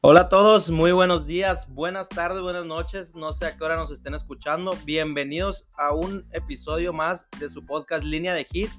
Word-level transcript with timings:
Hola 0.00 0.20
a 0.20 0.28
todos, 0.28 0.70
muy 0.70 0.92
buenos 0.92 1.26
días, 1.26 1.74
buenas 1.74 2.08
tardes, 2.08 2.40
buenas 2.40 2.64
noches, 2.64 3.16
no 3.16 3.32
sé 3.32 3.46
a 3.46 3.56
qué 3.56 3.64
hora 3.64 3.74
nos 3.74 3.90
estén 3.90 4.14
escuchando. 4.14 4.70
Bienvenidos 4.84 5.66
a 5.76 5.92
un 5.92 6.24
episodio 6.30 6.92
más 6.92 7.28
de 7.40 7.48
su 7.48 7.66
podcast 7.66 8.04
Línea 8.04 8.32
de 8.32 8.44
Hit, 8.44 8.70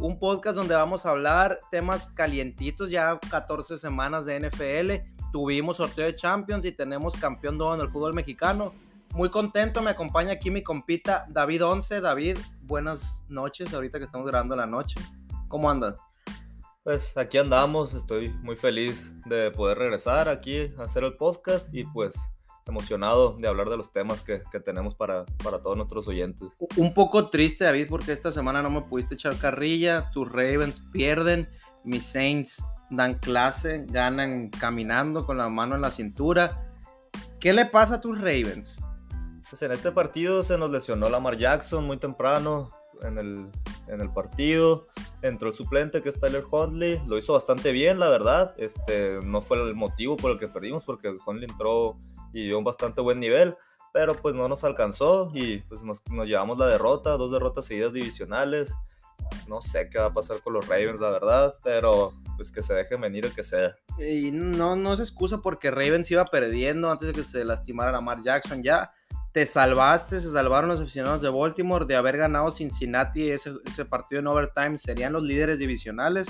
un 0.00 0.18
podcast 0.18 0.56
donde 0.56 0.74
vamos 0.74 1.06
a 1.06 1.10
hablar 1.10 1.60
temas 1.70 2.06
calientitos, 2.08 2.90
ya 2.90 3.16
14 3.30 3.78
semanas 3.78 4.26
de 4.26 4.40
NFL, 4.40 5.08
tuvimos 5.30 5.76
sorteo 5.76 6.04
de 6.04 6.16
Champions 6.16 6.66
y 6.66 6.72
tenemos 6.72 7.14
campeón 7.14 7.58
nuevo 7.58 7.76
en 7.76 7.82
el 7.82 7.88
fútbol 7.88 8.12
mexicano. 8.12 8.74
Muy 9.14 9.30
contento, 9.30 9.82
me 9.82 9.90
acompaña 9.90 10.32
aquí 10.32 10.50
mi 10.50 10.64
compita 10.64 11.26
David 11.28 11.64
Once. 11.64 12.00
David, 12.00 12.38
buenas 12.62 13.24
noches, 13.28 13.72
ahorita 13.72 13.98
que 13.98 14.06
estamos 14.06 14.26
grabando 14.26 14.56
la 14.56 14.66
noche. 14.66 14.96
¿Cómo 15.46 15.70
andas? 15.70 15.94
Pues 16.86 17.16
aquí 17.16 17.36
andamos, 17.36 17.94
estoy 17.94 18.28
muy 18.28 18.54
feliz 18.54 19.12
de 19.24 19.50
poder 19.50 19.76
regresar 19.76 20.28
aquí 20.28 20.72
a 20.78 20.82
hacer 20.82 21.02
el 21.02 21.16
podcast 21.16 21.74
y 21.74 21.82
pues 21.82 22.14
emocionado 22.64 23.36
de 23.36 23.48
hablar 23.48 23.70
de 23.70 23.76
los 23.76 23.92
temas 23.92 24.22
que, 24.22 24.40
tenemos 24.64 24.94
para, 24.94 25.24
para, 25.42 25.60
todos 25.60 25.76
nuestros 25.76 26.06
oyentes. 26.06 26.56
Un 26.76 26.94
poco 26.94 27.28
triste, 27.28 27.64
David, 27.64 27.88
porque 27.88 28.12
esta 28.12 28.30
semana 28.30 28.62
no 28.62 28.70
me 28.70 28.82
pudiste 28.82 29.14
echar 29.14 29.36
carrilla, 29.36 30.12
tus 30.12 30.30
Ravens 30.30 30.78
pierden, 30.92 31.48
mis 31.82 32.06
Saints 32.06 32.64
dan 32.88 33.18
clase, 33.18 33.84
ganan 33.88 34.50
caminando 34.50 35.26
con 35.26 35.38
la 35.38 35.48
mano 35.48 35.74
en 35.74 35.80
la 35.80 35.90
cintura. 35.90 36.72
¿Qué 37.40 37.52
le 37.52 37.66
pasa 37.66 37.96
a 37.96 38.00
tus 38.00 38.16
Ravens? 38.16 38.80
Pues 39.50 39.60
en 39.60 39.72
este 39.72 39.90
partido 39.90 40.44
se 40.44 40.56
nos 40.56 40.70
lesionó 40.70 41.08
Lamar 41.08 41.36
Jackson 41.36 41.84
muy 41.84 41.96
temprano 41.96 42.70
en 43.02 43.18
el, 43.18 43.50
en 43.88 44.00
el 44.00 44.12
partido 44.12 44.86
entró 45.22 45.48
el 45.48 45.54
suplente 45.54 46.02
que 46.02 46.08
es 46.08 46.20
Tyler 46.20 46.44
Huntley, 46.50 47.00
lo 47.06 47.18
hizo 47.18 47.32
bastante 47.32 47.72
bien, 47.72 47.98
la 47.98 48.08
verdad. 48.08 48.54
Este, 48.58 49.20
no 49.22 49.40
fue 49.42 49.58
el 49.58 49.74
motivo 49.74 50.16
por 50.16 50.30
el 50.32 50.38
que 50.38 50.48
perdimos, 50.48 50.84
porque 50.84 51.14
Huntley 51.26 51.48
entró 51.50 51.96
y 52.32 52.46
dio 52.46 52.58
un 52.58 52.64
bastante 52.64 53.00
buen 53.00 53.20
nivel, 53.20 53.56
pero 53.92 54.14
pues 54.14 54.34
no 54.34 54.48
nos 54.48 54.64
alcanzó 54.64 55.30
y 55.34 55.58
pues 55.58 55.82
nos, 55.84 56.04
llevamos 56.26 56.58
la 56.58 56.66
derrota, 56.66 57.16
dos 57.16 57.32
derrotas 57.32 57.64
seguidas 57.64 57.92
divisionales. 57.92 58.74
No 59.48 59.62
sé 59.62 59.88
qué 59.88 59.98
va 59.98 60.06
a 60.06 60.12
pasar 60.12 60.40
con 60.40 60.52
los 60.52 60.68
Ravens, 60.68 61.00
la 61.00 61.10
verdad, 61.10 61.56
pero 61.64 62.12
pues 62.36 62.52
que 62.52 62.62
se 62.62 62.74
dejen 62.74 63.00
venir 63.00 63.24
el 63.24 63.34
que 63.34 63.42
sea. 63.42 63.74
Y 63.98 64.30
no, 64.30 64.76
no 64.76 64.92
es 64.92 65.00
excusa 65.00 65.38
porque 65.38 65.70
Ravens 65.70 66.10
iba 66.10 66.24
perdiendo 66.26 66.90
antes 66.90 67.08
de 67.08 67.14
que 67.14 67.24
se 67.24 67.44
lastimara 67.44 67.92
Lamar 67.92 68.22
Jackson 68.22 68.62
ya 68.62 68.92
te 69.36 69.44
salvaste, 69.44 70.18
se 70.18 70.32
salvaron 70.32 70.70
los 70.70 70.80
aficionados 70.80 71.20
de 71.20 71.28
Baltimore 71.28 71.84
de 71.84 71.94
haber 71.94 72.16
ganado 72.16 72.50
Cincinnati 72.50 73.28
ese, 73.28 73.84
partido 73.84 74.20
en 74.20 74.28
overtime, 74.28 74.78
serían 74.78 75.12
los 75.12 75.24
líderes 75.24 75.58
divisionales. 75.58 76.26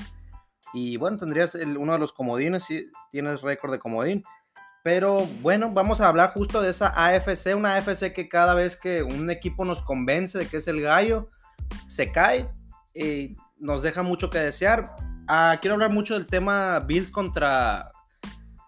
Y 0.73 0.97
bueno, 0.97 1.17
tendrías 1.17 1.55
uno 1.55 1.93
de 1.93 2.01
los 2.01 2.13
comodines, 2.13 2.65
si 2.65 2.91
tienes 3.13 3.43
récord 3.43 3.71
de 3.71 3.79
comodín. 3.79 4.25
Pero 4.83 5.19
bueno, 5.41 5.71
vamos 5.71 6.01
a 6.01 6.09
hablar 6.09 6.33
justo 6.33 6.61
de 6.61 6.71
esa 6.71 6.89
AFC, 6.89 7.55
una 7.55 7.77
AFC 7.77 8.13
que 8.13 8.29
cada 8.29 8.55
vez 8.55 8.77
que 8.77 9.05
un 9.05 9.31
equipo 9.31 9.65
nos 9.65 9.85
convence 9.85 10.41
de 10.41 10.49
que 10.49 10.57
es 10.57 10.67
el 10.67 10.81
gallo, 10.81 11.31
se 11.87 12.11
cae 12.11 12.51
y 12.93 13.37
nos 13.57 13.83
deja 13.83 14.03
mucho 14.03 14.31
que 14.31 14.39
desear. 14.41 14.97
Ah, 15.29 15.59
quiero 15.61 15.75
hablar 15.75 15.93
mucho 15.93 16.15
del 16.15 16.27
tema 16.27 16.81
Bills 16.81 17.13
contra, 17.13 17.93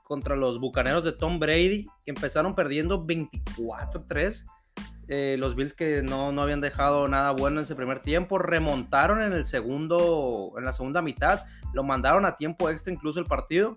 contra 0.09 0.37
los 0.37 0.59
Bucaneros 0.59 1.05
de 1.05 1.13
Tom 1.13 1.39
Brady, 1.39 1.85
que 2.03 2.11
empezaron 2.11 2.55
perdiendo 2.55 3.07
24-3. 3.07 4.45
Eh, 5.07 5.37
los 5.39 5.55
Bills 5.55 5.75
que 5.75 6.03
no, 6.03 6.33
no 6.33 6.43
habían 6.43 6.61
dejado 6.61 7.07
nada 7.09 7.31
bueno 7.33 7.61
en 7.61 7.65
ese 7.65 7.77
primer 7.77 8.01
tiempo, 8.01 8.39
remontaron 8.39 9.21
en 9.21 9.33
el 9.33 9.45
segundo, 9.45 10.55
en 10.57 10.65
la 10.65 10.73
segunda 10.73 11.03
mitad, 11.03 11.45
lo 11.73 11.83
mandaron 11.83 12.25
a 12.25 12.37
tiempo 12.37 12.69
extra 12.69 12.93
incluso 12.93 13.21
el 13.21 13.27
partido, 13.27 13.77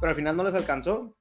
pero 0.00 0.10
al 0.10 0.16
final 0.16 0.36
no 0.36 0.44
les 0.44 0.54
alcanzó. 0.54 1.16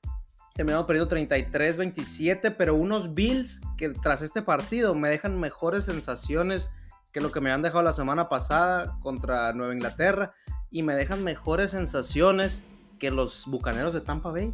Terminaron 0.54 0.88
perdiendo 0.88 1.16
33-27, 1.16 2.56
pero 2.58 2.76
unos 2.76 3.14
Bills 3.14 3.62
que 3.78 3.90
tras 3.90 4.22
este 4.22 4.42
partido 4.42 4.96
me 4.96 5.10
dejan 5.10 5.40
mejores 5.40 5.86
sensaciones 5.86 6.70
que 7.12 7.22
lo 7.22 7.32
que 7.32 7.42
me 7.42 7.52
han 7.52 7.62
dejado 7.62 7.84
la 7.84 7.94
semana 7.94 8.30
pasada 8.30 8.98
contra 9.02 9.54
Nueva 9.54 9.74
Inglaterra 9.74 10.34
y 10.72 10.84
me 10.84 10.96
dejan 10.96 11.24
mejores 11.24 11.72
sensaciones 11.72 12.64
que 13.00 13.12
los 13.12 13.46
Bucaneros 13.48 13.94
de 13.94 14.02
Tampa 14.02 14.32
Bay. 14.32 14.54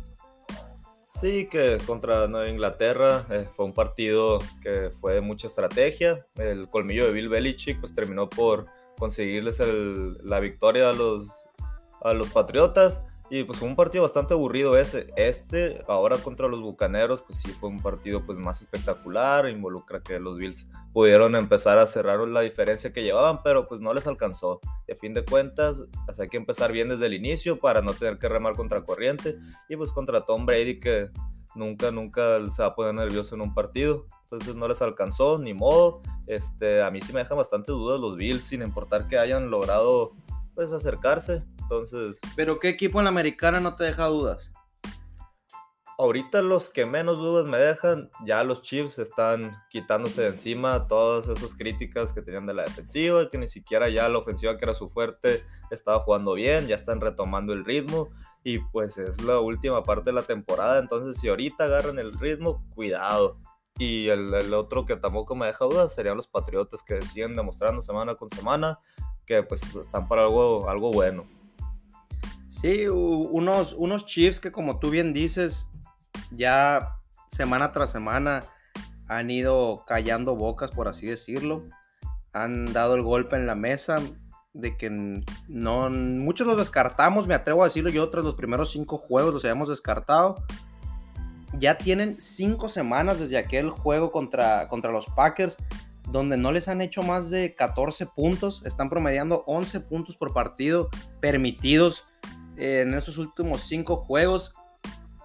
Sí, 1.03 1.47
que 1.51 1.77
contra 1.85 2.27
Nueva 2.27 2.47
Inglaterra 2.47 3.25
eh, 3.29 3.45
fue 3.55 3.65
un 3.65 3.73
partido 3.73 4.39
que 4.61 4.91
fue 5.01 5.15
de 5.15 5.21
mucha 5.21 5.47
estrategia. 5.47 6.25
El 6.35 6.69
colmillo 6.69 7.05
de 7.05 7.11
Bill 7.11 7.27
Belichick 7.27 7.79
pues 7.79 7.93
terminó 7.93 8.29
por 8.29 8.67
conseguirles 8.97 9.61
la 10.23 10.39
victoria 10.39 10.89
a 10.89 10.93
los, 10.93 11.49
a 12.01 12.13
los 12.13 12.29
Patriotas. 12.29 13.03
Y 13.33 13.45
pues 13.45 13.59
fue 13.59 13.69
un 13.69 13.77
partido 13.77 14.01
bastante 14.01 14.33
aburrido 14.33 14.77
ese. 14.77 15.07
Este, 15.15 15.81
ahora 15.87 16.17
contra 16.17 16.49
los 16.49 16.59
Bucaneros, 16.59 17.21
pues 17.21 17.39
sí 17.39 17.49
fue 17.49 17.69
un 17.69 17.79
partido 17.79 18.25
pues 18.25 18.37
más 18.37 18.59
espectacular. 18.59 19.47
Involucra 19.47 20.01
que 20.01 20.19
los 20.19 20.37
Bills 20.37 20.67
pudieron 20.91 21.37
empezar 21.37 21.77
a 21.77 21.87
cerrar 21.87 22.19
la 22.27 22.41
diferencia 22.41 22.91
que 22.91 23.03
llevaban, 23.03 23.41
pero 23.41 23.65
pues 23.65 23.79
no 23.79 23.93
les 23.93 24.05
alcanzó. 24.05 24.59
Y 24.85 24.91
a 24.91 24.97
fin 24.97 25.13
de 25.13 25.23
cuentas, 25.23 25.87
pues, 26.05 26.19
hay 26.19 26.27
que 26.27 26.35
empezar 26.35 26.73
bien 26.73 26.89
desde 26.89 27.05
el 27.05 27.13
inicio 27.13 27.57
para 27.57 27.81
no 27.81 27.93
tener 27.93 28.19
que 28.19 28.27
remar 28.27 28.57
contra 28.57 28.83
corriente. 28.83 29.39
Y 29.69 29.77
pues 29.77 29.93
contra 29.93 30.25
Tom 30.25 30.45
Brady 30.45 30.81
que 30.81 31.09
nunca, 31.55 31.89
nunca 31.89 32.37
se 32.49 32.63
va 32.63 32.67
a 32.67 32.75
poner 32.75 32.95
nervioso 32.95 33.35
en 33.35 33.43
un 33.43 33.53
partido. 33.53 34.07
Entonces 34.23 34.55
no 34.55 34.67
les 34.67 34.81
alcanzó, 34.81 35.37
ni 35.37 35.53
modo. 35.53 36.01
Este, 36.27 36.83
a 36.83 36.91
mí 36.91 36.99
sí 36.99 37.13
me 37.13 37.21
dejan 37.21 37.37
bastante 37.37 37.71
dudas 37.71 38.01
los 38.01 38.17
Bills, 38.17 38.43
sin 38.43 38.61
importar 38.61 39.07
que 39.07 39.17
hayan 39.17 39.49
logrado 39.49 40.11
pues 40.53 40.73
acercarse. 40.73 41.45
Entonces. 41.71 42.19
¿Pero 42.35 42.59
qué 42.59 42.67
equipo 42.67 42.99
en 42.99 43.05
la 43.05 43.11
americana 43.11 43.61
no 43.61 43.75
te 43.75 43.85
deja 43.85 44.07
dudas? 44.07 44.53
Ahorita 45.97 46.41
los 46.41 46.69
que 46.69 46.85
menos 46.85 47.17
dudas 47.17 47.47
me 47.47 47.57
dejan, 47.57 48.09
ya 48.25 48.43
los 48.43 48.61
Chiefs 48.61 48.99
están 48.99 49.55
quitándose 49.69 50.23
de 50.23 50.27
encima 50.29 50.87
todas 50.87 51.29
esas 51.29 51.55
críticas 51.55 52.11
que 52.11 52.21
tenían 52.21 52.45
de 52.45 52.55
la 52.55 52.63
defensiva, 52.63 53.29
que 53.29 53.37
ni 53.37 53.47
siquiera 53.47 53.87
ya 53.87 54.09
la 54.09 54.17
ofensiva 54.17 54.57
que 54.57 54.65
era 54.65 54.73
su 54.73 54.89
fuerte 54.89 55.45
estaba 55.69 55.99
jugando 55.99 56.33
bien, 56.33 56.67
ya 56.67 56.75
están 56.75 56.99
retomando 56.99 57.53
el 57.53 57.63
ritmo 57.63 58.09
y 58.43 58.59
pues 58.59 58.97
es 58.97 59.21
la 59.21 59.39
última 59.39 59.83
parte 59.83 60.09
de 60.09 60.13
la 60.13 60.23
temporada, 60.23 60.79
entonces 60.79 61.21
si 61.21 61.29
ahorita 61.29 61.65
agarran 61.65 61.99
el 61.99 62.19
ritmo, 62.19 62.65
cuidado. 62.75 63.37
Y 63.77 64.09
el, 64.09 64.33
el 64.33 64.53
otro 64.53 64.85
que 64.85 64.97
tampoco 64.97 65.35
me 65.35 65.45
deja 65.45 65.63
dudas 65.65 65.95
serían 65.95 66.17
los 66.17 66.27
Patriotas 66.27 66.83
que 66.83 67.01
siguen 67.01 67.35
demostrando 67.37 67.81
semana 67.81 68.15
con 68.15 68.29
semana 68.29 68.77
que 69.25 69.41
pues 69.43 69.63
están 69.75 70.09
para 70.09 70.23
algo, 70.23 70.67
algo 70.67 70.91
bueno. 70.91 71.40
Sí, 72.51 72.85
unos, 72.89 73.73
unos 73.73 74.05
Chiefs 74.05 74.41
que 74.41 74.51
como 74.51 74.77
tú 74.77 74.89
bien 74.89 75.13
dices, 75.13 75.69
ya 76.31 76.97
semana 77.29 77.71
tras 77.71 77.91
semana 77.91 78.43
han 79.07 79.29
ido 79.29 79.85
callando 79.87 80.35
bocas, 80.35 80.69
por 80.69 80.89
así 80.89 81.07
decirlo. 81.07 81.63
Han 82.33 82.65
dado 82.65 82.95
el 82.95 83.03
golpe 83.03 83.37
en 83.37 83.47
la 83.47 83.55
mesa 83.55 83.99
de 84.53 84.75
que 84.75 84.89
no, 85.47 85.89
muchos 85.89 86.45
los 86.45 86.57
descartamos, 86.57 87.25
me 87.25 87.35
atrevo 87.35 87.61
a 87.61 87.67
decirlo, 87.67 87.89
yo 87.89 88.09
tras 88.09 88.25
los 88.25 88.35
primeros 88.35 88.71
cinco 88.71 88.97
juegos 88.97 89.33
los 89.33 89.45
habíamos 89.45 89.69
descartado. 89.69 90.43
Ya 91.57 91.77
tienen 91.77 92.19
cinco 92.19 92.67
semanas 92.67 93.17
desde 93.19 93.37
aquel 93.37 93.69
juego 93.69 94.11
contra, 94.11 94.67
contra 94.67 94.91
los 94.91 95.05
Packers, 95.07 95.55
donde 96.09 96.35
no 96.35 96.51
les 96.51 96.67
han 96.67 96.81
hecho 96.81 97.01
más 97.01 97.29
de 97.29 97.55
14 97.55 98.07
puntos, 98.07 98.61
están 98.65 98.89
promediando 98.89 99.45
11 99.47 99.79
puntos 99.81 100.17
por 100.17 100.33
partido 100.33 100.89
permitidos 101.21 102.05
en 102.61 102.93
esos 102.93 103.17
últimos 103.17 103.63
cinco 103.63 103.97
juegos. 103.97 104.53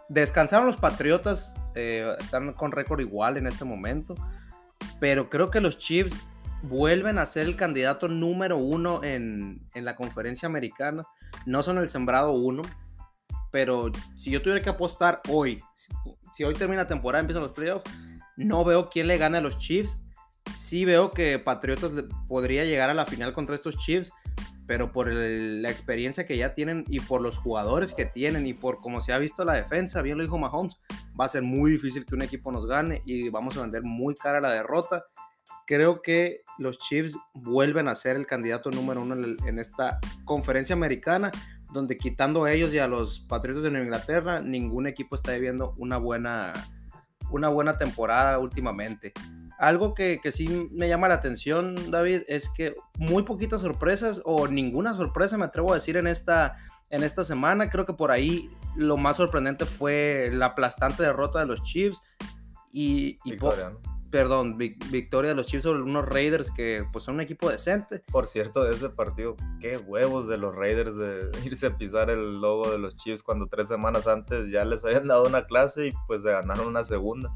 Descansaron 0.09 0.67
los 0.67 0.79
Patriotas, 0.79 1.55
eh, 1.75 2.17
están 2.19 2.55
con 2.55 2.73
récord 2.73 3.01
igual 3.01 3.37
en 3.37 3.47
este 3.47 3.65
momento, 3.65 4.15
pero 5.01 5.29
creo 5.29 5.51
que 5.51 5.61
los 5.61 5.77
Chiefs 5.77 6.17
vuelven 6.63 7.19
a 7.19 7.27
ser 7.27 7.47
el 7.47 7.57
candidato 7.57 8.09
número 8.09 8.57
uno 8.57 9.05
en, 9.05 9.69
la 9.75 9.97
conferencia 9.97 10.47
americana. 10.47 11.03
No 11.45 11.63
son 11.63 11.77
el 11.77 11.91
sembrado 11.91 12.33
uno, 12.33 12.63
pero 13.51 13.93
si 14.17 14.31
yo 14.31 14.41
tuviera 14.41 14.63
que 14.63 14.71
apostar 14.71 15.21
hoy, 15.29 15.63
si, 16.33 16.43
hoy 16.45 16.55
termina 16.55 16.83
la 16.83 16.89
temporada, 16.89 17.21
empiezan 17.21 17.43
los 17.43 17.53
playoffs, 17.53 17.91
no 18.37 18.65
veo 18.65 18.89
quién 18.89 19.09
le 19.09 19.19
gane 19.19 19.39
a 19.39 19.43
los 19.43 19.59
Chiefs. 19.59 20.03
Sí 20.57 20.87
veo 20.87 21.11
que 21.11 21.39
Patriotas 21.39 21.91
podría 22.29 22.65
llegar 22.65 22.89
a 22.89 22.95
la 22.95 23.05
final 23.05 23.35
contra 23.35 23.55
estos 23.55 23.77
Chiefs, 23.77 24.11
pero 24.67 24.91
por 24.93 25.13
la 25.13 25.71
experiencia 25.71 26.27
que 26.27 26.37
ya 26.37 26.55
tienen 26.55 26.85
y 26.89 27.01
por 27.01 27.23
los 27.23 27.39
jugadores 27.39 27.95
que 27.95 28.05
tienen 28.05 28.47
y 28.47 28.55
por 28.55 28.81
cómo 28.81 29.01
se 29.01 29.13
ha 29.13 29.19
visto 29.19 29.45
la 29.45 29.55
defensa, 29.55 30.03
bien 30.03 30.19
lo 30.19 30.25
dijo 30.25 30.39
Mahomes, 30.39 30.79
va 31.19 31.27
a 31.27 31.29
ser 31.29 31.43
muy 31.43 31.71
difícil 31.71 32.05
que 32.05 32.15
un 32.15 32.23
equipo 32.23 32.51
nos 32.51 32.67
gane 32.67 33.03
y 33.05 33.29
vamos 33.29 33.57
a 33.57 33.63
vender 33.63 33.83
muy 33.83 34.15
cara 34.15 34.41
la 34.41 34.51
derrota. 34.51 35.05
Creo 35.67 36.03
que 36.03 36.43
los 36.59 36.79
Chiefs 36.79 37.17
vuelven 37.35 37.89
a 37.89 37.95
ser 37.95 38.17
el 38.17 38.27
candidato 38.27 38.71
número 38.71 39.03
uno 39.03 39.15
en, 39.15 39.59
esta 39.59 40.01
conferencia 40.25 40.75
americana, 40.75 41.31
donde 41.73 41.97
quitando 41.97 42.45
a 42.45 42.53
ellos 42.53 42.75
y 42.75 42.79
a 42.79 42.89
los 42.89 43.21
Patriotas 43.21 43.63
de 43.63 43.71
Nueva 43.71 43.85
Inglaterra, 43.85 44.41
ningún 44.41 44.87
equipo 44.87 45.15
está 45.15 45.33
viviendo 45.33 45.75
una 45.79 45.99
buena, 45.99 46.53
una 47.31 47.49
buena 47.49 47.77
temporada 47.77 48.39
últimamente. 48.39 49.13
Algo 49.59 49.95
que, 49.95 50.21
sí 50.33 50.69
me 50.73 50.89
llama 50.89 51.09
la 51.09 51.15
atención, 51.15 51.91
David, 51.91 52.23
es 52.29 52.51
que 52.51 52.75
muy 52.99 53.23
poquitas 53.23 53.63
sorpresas 53.63 54.21
o 54.25 54.49
ninguna 54.49 54.95
sorpresa, 54.95 55.39
me 55.39 55.47
atrevo 55.47 55.73
a 55.73 55.77
decir, 55.77 55.97
en 55.97 56.07
esta 56.07 56.57
en 56.91 57.03
esta 57.03 57.25
semana. 57.25 57.71
Creo 57.71 57.87
que 57.87 57.95
por 57.95 58.11
ahí 58.11 58.51
lo 58.77 58.97
más 58.97 59.17
sorprendente 59.17 59.67
fue 59.67 60.31
la 60.33 60.47
aplastante 60.47 61.03
derrota 61.03 61.41
de 61.41 61.47
los 61.47 61.63
Chiefs 61.63 62.01
y, 62.73 63.19
perdón, 64.11 64.57
victoria 64.59 65.31
de 65.31 65.35
los 65.35 65.47
Chiefs 65.47 65.65
sobre 65.65 65.83
unos 65.83 66.07
Raiders 66.07 66.51
que 66.51 66.85
pues 66.93 67.05
son 67.05 67.17
un 67.17 67.21
equipo 67.23 67.51
decente. 67.51 68.03
Por 68.11 68.27
cierto, 68.27 68.65
de 68.65 68.75
ese 68.75 68.91
partido, 68.91 69.37
qué 69.61 69.79
huevos 69.79 70.29
de 70.29 70.39
los 70.39 70.55
Raiders 70.55 70.97
de 70.97 71.31
irse 71.45 71.67
a 71.67 71.77
pisar 71.77 72.11
el 72.11 72.41
logo 72.41 72.71
de 72.71 72.79
los 72.79 72.97
Chiefs 72.97 73.23
cuando 73.23 73.47
tres 73.47 73.69
semanas 73.69 74.07
antes 74.07 74.51
ya 74.51 74.65
les 74.65 74.85
habían 74.85 75.09
dado 75.09 75.27
una 75.27 75.47
clase 75.47 75.89
y 75.89 75.93
pues 76.07 76.23
se 76.23 76.31
ganaron 76.31 76.67
una 76.67 76.85
segunda. 76.85 77.35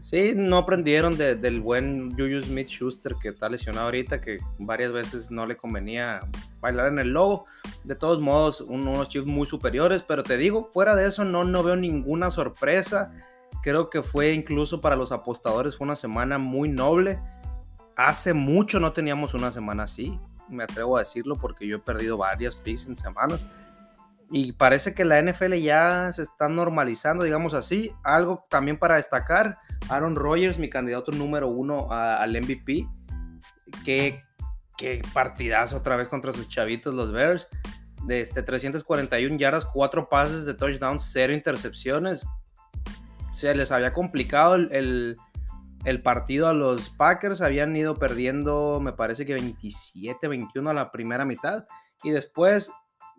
Sí, 0.00 0.32
no 0.36 0.58
aprendieron 0.58 1.16
del 1.16 1.60
buen 1.60 2.10
Juju 2.12 2.42
Smith 2.42 2.68
Schuster 2.68 3.14
que 3.20 3.28
está 3.28 3.48
lesionado 3.48 3.86
ahorita, 3.86 4.20
que 4.20 4.38
varias 4.58 4.92
veces 4.92 5.30
no 5.30 5.46
le 5.46 5.56
convenía 5.56 6.20
bailar 6.60 6.88
en 6.88 6.98
el 6.98 7.12
logo. 7.12 7.46
De 7.84 7.94
todos 7.94 8.20
modos, 8.20 8.60
unos 8.60 9.08
Chiefs 9.08 9.26
muy 9.26 9.46
superiores, 9.46 10.02
pero 10.02 10.22
te 10.22 10.36
digo, 10.36 10.70
fuera 10.72 10.94
de 10.94 11.08
eso 11.08 11.24
no, 11.24 11.44
no 11.44 11.62
veo 11.62 11.76
ninguna 11.76 12.30
sorpresa. 12.30 13.12
Creo 13.62 13.88
que 13.88 14.02
fue 14.02 14.32
incluso 14.32 14.80
para 14.80 14.96
los 14.96 15.12
apostadores, 15.12 15.80
una 15.80 15.96
semana 15.96 16.36
muy 16.36 16.68
noble. 16.68 17.18
Hace 17.96 18.34
mucho 18.34 18.80
no 18.80 18.92
teníamos 18.92 19.34
una 19.34 19.52
semana 19.52 19.84
así, 19.84 20.18
me 20.48 20.64
atrevo 20.64 20.96
a 20.96 21.00
decirlo 21.00 21.36
porque 21.36 21.66
yo 21.66 21.76
he 21.76 21.80
perdido 21.80 22.16
varias 22.16 22.54
picks 22.54 22.86
en 22.86 22.96
semanas. 22.96 23.40
Y 24.34 24.52
parece 24.52 24.94
que 24.94 25.04
la 25.04 25.20
NFL 25.20 25.52
ya 25.56 26.10
se 26.14 26.22
está 26.22 26.48
normalizando, 26.48 27.22
digamos 27.22 27.52
así. 27.52 27.92
Algo 28.02 28.46
también 28.48 28.78
para 28.78 28.96
destacar, 28.96 29.58
Aaron 29.90 30.16
Rodgers, 30.16 30.58
mi 30.58 30.70
candidato 30.70 31.12
número 31.12 31.48
uno 31.48 31.88
al 31.90 32.30
MVP. 32.40 32.88
Qué, 33.84 34.22
qué 34.78 35.02
partidazo 35.12 35.76
otra 35.76 35.96
vez 35.96 36.08
contra 36.08 36.32
sus 36.32 36.48
chavitos, 36.48 36.94
los 36.94 37.12
Bears. 37.12 37.46
De 38.06 38.22
este 38.22 38.42
341 38.42 39.36
yardas, 39.36 39.66
4 39.66 40.08
pases 40.08 40.46
de 40.46 40.54
touchdown, 40.54 40.98
0 40.98 41.34
intercepciones. 41.34 42.24
Se 43.34 43.54
les 43.54 43.70
había 43.70 43.92
complicado 43.92 44.54
el, 44.54 45.18
el 45.84 46.02
partido 46.02 46.48
a 46.48 46.54
los 46.54 46.88
Packers. 46.88 47.42
Habían 47.42 47.76
ido 47.76 47.96
perdiendo, 47.96 48.80
me 48.80 48.94
parece 48.94 49.26
que 49.26 49.34
27, 49.34 50.26
21 50.26 50.70
a 50.70 50.72
la 50.72 50.90
primera 50.90 51.26
mitad. 51.26 51.66
Y 52.02 52.10
después 52.10 52.72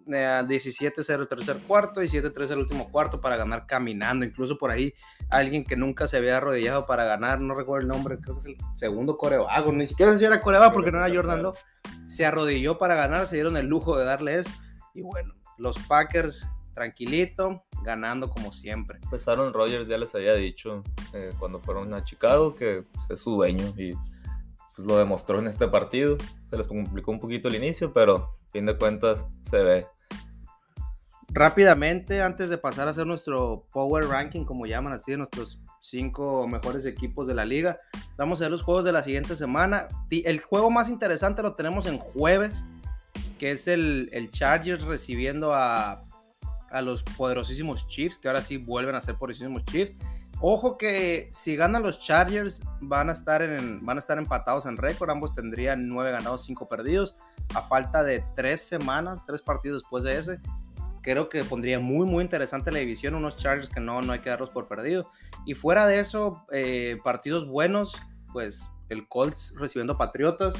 17-0 0.05 1.19
el 1.19 1.27
tercer 1.27 1.57
cuarto 1.67 2.01
y 2.01 2.07
7-3 2.07 2.51
el 2.51 2.59
último 2.59 2.91
cuarto 2.91 3.21
para 3.21 3.37
ganar 3.37 3.65
caminando. 3.67 4.25
Incluso 4.25 4.57
por 4.57 4.71
ahí 4.71 4.93
alguien 5.29 5.63
que 5.63 5.75
nunca 5.75 6.07
se 6.07 6.17
había 6.17 6.37
arrodillado 6.37 6.85
para 6.85 7.03
ganar, 7.05 7.39
no 7.39 7.55
recuerdo 7.55 7.81
el 7.81 7.87
nombre, 7.87 8.19
creo 8.19 8.35
que 8.35 8.39
es 8.39 8.45
el 8.45 8.57
segundo 8.75 9.17
corebago, 9.17 9.71
ni 9.71 9.87
siquiera 9.87 10.17
si 10.17 10.25
era 10.25 10.41
corebago 10.41 10.73
porque 10.73 10.91
no 10.91 11.03
era 11.03 11.13
Jordan 11.13 11.43
Love, 11.43 11.59
se 12.07 12.25
arrodilló 12.25 12.77
para 12.77 12.95
ganar, 12.95 13.27
se 13.27 13.35
dieron 13.35 13.57
el 13.57 13.67
lujo 13.67 13.97
de 13.97 14.05
darle 14.05 14.39
eso. 14.39 14.51
Y 14.93 15.01
bueno, 15.01 15.33
los 15.57 15.77
Packers 15.87 16.47
tranquilito, 16.73 17.63
ganando 17.83 18.29
como 18.29 18.51
siempre. 18.51 18.99
Pues 19.09 19.27
Aaron 19.27 19.53
Rodgers 19.53 19.87
ya 19.87 19.97
les 19.97 20.13
había 20.15 20.33
dicho 20.33 20.83
eh, 21.13 21.31
cuando 21.39 21.59
fueron 21.59 21.93
a 21.93 22.03
Chicago 22.03 22.55
que 22.55 22.83
pues, 22.91 23.09
es 23.11 23.19
su 23.19 23.31
dueño 23.31 23.73
y 23.77 23.93
pues 24.75 24.87
lo 24.87 24.97
demostró 24.97 25.39
en 25.39 25.47
este 25.47 25.67
partido. 25.67 26.17
Se 26.49 26.57
les 26.57 26.67
complicó 26.67 27.11
un 27.11 27.19
poquito 27.19 27.47
el 27.47 27.55
inicio, 27.55 27.93
pero 27.93 28.35
fin 28.53 28.65
de 28.65 28.77
cuentas 28.77 29.25
se 29.41 29.61
ve. 29.61 29.87
Rápidamente, 31.29 32.21
antes 32.21 32.49
de 32.49 32.57
pasar 32.59 32.87
a 32.87 32.91
hacer 32.91 33.07
nuestro 33.07 33.67
Power 33.73 34.05
Ranking, 34.05 34.45
como 34.45 34.67
llaman 34.67 34.93
así, 34.93 35.17
nuestros 35.17 35.59
cinco 35.81 36.47
mejores 36.47 36.85
equipos 36.85 37.27
de 37.27 37.33
la 37.33 37.43
liga, 37.43 37.79
vamos 38.17 38.39
a 38.39 38.45
ver 38.45 38.51
los 38.51 38.61
juegos 38.61 38.85
de 38.85 38.91
la 38.91 39.03
siguiente 39.03 39.35
semana. 39.35 39.87
El 40.09 40.39
juego 40.39 40.69
más 40.69 40.89
interesante 40.89 41.41
lo 41.41 41.53
tenemos 41.53 41.87
en 41.87 41.97
jueves, 41.97 42.63
que 43.39 43.51
es 43.51 43.67
el, 43.67 44.09
el 44.13 44.29
Chargers 44.29 44.83
recibiendo 44.83 45.53
a, 45.53 46.05
a 46.69 46.81
los 46.81 47.01
poderosísimos 47.01 47.87
Chiefs, 47.87 48.19
que 48.19 48.27
ahora 48.27 48.43
sí 48.43 48.57
vuelven 48.57 48.95
a 48.95 49.01
ser 49.01 49.15
poderosísimos 49.15 49.65
Chiefs. 49.65 49.95
Ojo 50.39 50.77
que 50.77 51.29
si 51.31 51.55
ganan 51.55 51.83
los 51.83 51.99
Chargers 51.99 52.61
van 52.81 53.09
a 53.09 53.13
estar, 53.13 53.41
en, 53.41 53.85
van 53.85 53.97
a 53.97 53.99
estar 53.99 54.17
empatados 54.17 54.65
en 54.65 54.77
récord, 54.77 55.09
ambos 55.09 55.33
tendrían 55.33 55.87
nueve 55.87 56.11
ganados, 56.11 56.43
cinco 56.43 56.67
perdidos, 56.67 57.15
a 57.55 57.61
falta 57.61 58.03
de 58.03 58.23
tres 58.35 58.61
semanas, 58.61 59.25
tres 59.25 59.41
partidos 59.41 59.81
después 59.81 60.03
de 60.03 60.17
ese 60.17 60.39
creo 61.03 61.29
que 61.29 61.43
pondría 61.43 61.79
muy, 61.79 62.07
muy 62.07 62.23
interesante 62.23 62.71
la 62.71 62.79
división, 62.79 63.13
unos 63.13 63.35
Chargers 63.35 63.69
que 63.69 63.79
no, 63.79 64.01
no 64.01 64.13
hay 64.13 64.19
que 64.19 64.29
darlos 64.31 64.49
por 64.49 64.67
perdido. 64.67 65.11
Y 65.45 65.53
fuera 65.53 65.85
de 65.85 65.99
eso, 65.99 66.45
eh, 66.51 66.97
partidos 67.03 67.45
buenos, 67.45 68.01
pues 68.31 68.67
el 68.89 69.07
Colts 69.07 69.53
recibiendo 69.57 69.97
Patriotas. 69.97 70.55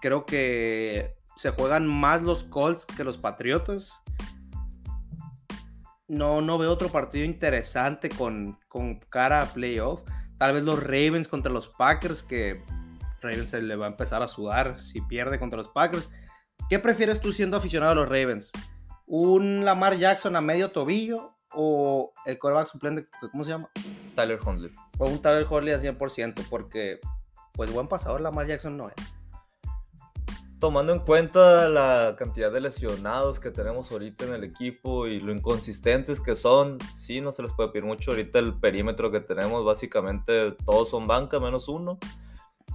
Creo 0.00 0.26
que 0.26 1.16
se 1.36 1.50
juegan 1.52 1.86
más 1.86 2.22
los 2.22 2.44
Colts 2.44 2.84
que 2.84 3.04
los 3.04 3.16
Patriotas. 3.16 4.02
No, 6.08 6.40
no 6.40 6.58
veo 6.58 6.70
otro 6.70 6.88
partido 6.88 7.24
interesante 7.24 8.08
con, 8.08 8.58
con 8.68 9.00
cara 9.00 9.42
a 9.42 9.46
playoff. 9.46 10.00
Tal 10.38 10.54
vez 10.54 10.62
los 10.62 10.82
Ravens 10.82 11.28
contra 11.28 11.50
los 11.50 11.68
Packers, 11.68 12.22
que 12.22 12.62
Ravens 13.22 13.50
se 13.50 13.62
le 13.62 13.76
va 13.76 13.86
a 13.86 13.90
empezar 13.90 14.22
a 14.22 14.28
sudar 14.28 14.80
si 14.80 15.00
pierde 15.00 15.38
contra 15.38 15.56
los 15.56 15.68
Packers. 15.68 16.10
¿Qué 16.68 16.78
prefieres 16.78 17.20
tú 17.20 17.32
siendo 17.32 17.56
aficionado 17.56 17.92
a 17.92 17.94
los 17.94 18.08
Ravens? 18.08 18.52
un 19.06 19.64
Lamar 19.64 19.96
Jackson 19.96 20.36
a 20.36 20.40
medio 20.40 20.72
tobillo 20.72 21.34
o 21.52 22.12
el 22.26 22.38
coreback 22.38 22.66
suplente, 22.66 23.06
¿cómo 23.30 23.44
se 23.44 23.52
llama? 23.52 23.70
Tyler 24.14 24.38
Huntley. 24.44 24.72
O 24.98 25.08
un 25.08 25.22
Tyler 25.22 25.46
Huntley 25.48 25.72
al 25.72 25.80
100%, 25.80 26.46
porque 26.50 27.00
pues 27.52 27.72
buen 27.72 27.88
pasador 27.88 28.20
Lamar 28.20 28.46
Jackson 28.46 28.76
no 28.76 28.88
es. 28.88 28.94
Tomando 30.58 30.92
en 30.92 31.00
cuenta 31.00 31.68
la 31.68 32.16
cantidad 32.18 32.50
de 32.50 32.60
lesionados 32.60 33.38
que 33.40 33.50
tenemos 33.50 33.92
ahorita 33.92 34.24
en 34.24 34.32
el 34.32 34.44
equipo 34.44 35.06
y 35.06 35.20
lo 35.20 35.32
inconsistentes 35.32 36.20
que 36.20 36.34
son, 36.34 36.78
sí, 36.94 37.20
no 37.20 37.30
se 37.30 37.42
les 37.42 37.52
puede 37.52 37.68
pedir 37.70 37.84
mucho. 37.84 38.10
Ahorita 38.10 38.38
el 38.38 38.54
perímetro 38.54 39.10
que 39.10 39.20
tenemos, 39.20 39.64
básicamente 39.64 40.52
todos 40.64 40.88
son 40.88 41.06
banca 41.06 41.38
menos 41.38 41.68
uno 41.68 41.98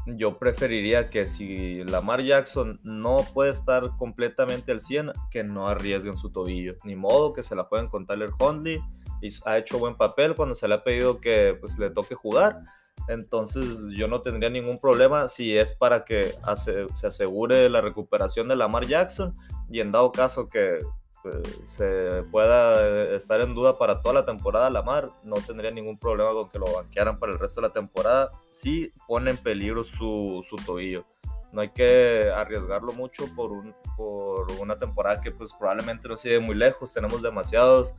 yo 0.06 0.38
preferiría 0.38 1.10
que 1.10 1.28
si 1.28 1.83
Lamar 1.83 2.22
Jackson 2.22 2.80
no 2.83 3.18
puede 3.33 3.51
estar 3.51 3.95
completamente 3.98 4.72
al 4.72 4.80
100, 4.80 5.12
que 5.30 5.44
no 5.44 5.68
arriesguen 5.68 6.16
su 6.16 6.30
tobillo. 6.30 6.75
Ni 6.83 6.95
modo 6.95 7.33
que 7.33 7.44
se 7.44 7.56
la 7.56 7.66
jueguen 7.66 7.89
con 7.89 8.06
Tyler 8.06 8.31
Huntley. 8.39 8.81
Y 9.22 9.30
ha 9.45 9.57
hecho 9.57 9.78
buen 9.78 9.95
papel 9.95 10.36
cuando 10.36 10.56
se 10.56 10.68
le 10.68 10.74
ha 10.74 10.83
pedido 10.83 11.22
que 11.22 11.56
pues, 11.60 11.78
le 11.78 11.92
toque 11.92 12.16
jugar. 12.16 12.63
Entonces 13.08 13.80
yo 13.90 14.08
no 14.08 14.22
tendría 14.22 14.50
ningún 14.50 14.80
problema 14.80 15.28
si 15.28 15.58
es 15.58 15.72
para 15.72 16.06
que 16.06 16.36
se 16.56 17.08
asegure 17.08 17.70
la 17.70 17.82
recuperación 17.82 18.48
de 18.48 18.56
Lamar 18.56 18.86
Jackson. 18.86 19.33
Y 19.69 19.80
en 19.80 19.92
dado 19.92 20.12
caso 20.12 20.50
que 20.50 20.80
pues, 21.21 21.36
se 21.66 22.24
pueda 22.31 23.16
estar 23.16 23.42
en 23.42 23.54
duda 23.54 23.78
para 23.78 24.02
toda 24.02 24.16
la 24.16 24.26
temporada 24.26 24.69
Lamar, 24.69 25.12
no 25.24 25.36
tendría 25.36 25.71
ningún 25.71 25.98
problema 25.98 26.31
con 26.31 26.50
que 26.50 26.60
lo 26.60 26.74
banquearan 26.74 27.18
para 27.18 27.33
el 27.33 27.40
resto 27.40 27.62
de 27.62 27.68
la 27.68 27.74
temporada. 27.74 28.31
Sí 28.52 28.94
pone 29.07 29.31
en 29.31 29.38
peligro 29.38 29.83
su, 29.83 30.45
su 30.48 30.56
tobillo. 30.57 31.06
No 31.52 31.62
hay 31.62 31.69
que 31.69 32.31
arriesgarlo 32.33 32.94
mucho 32.94 33.26
por, 33.36 33.52
un, 33.52 33.76
por 33.98 34.50
una 34.54 34.80
temporada 34.80 35.19
que 35.19 35.31
pues 35.31 35.54
probablemente 35.54 36.07
no 36.07 36.16
sigue 36.16 36.40
muy 36.40 36.56
lejos. 36.56 36.94
Tenemos 36.94 37.21
demasiados 37.21 37.95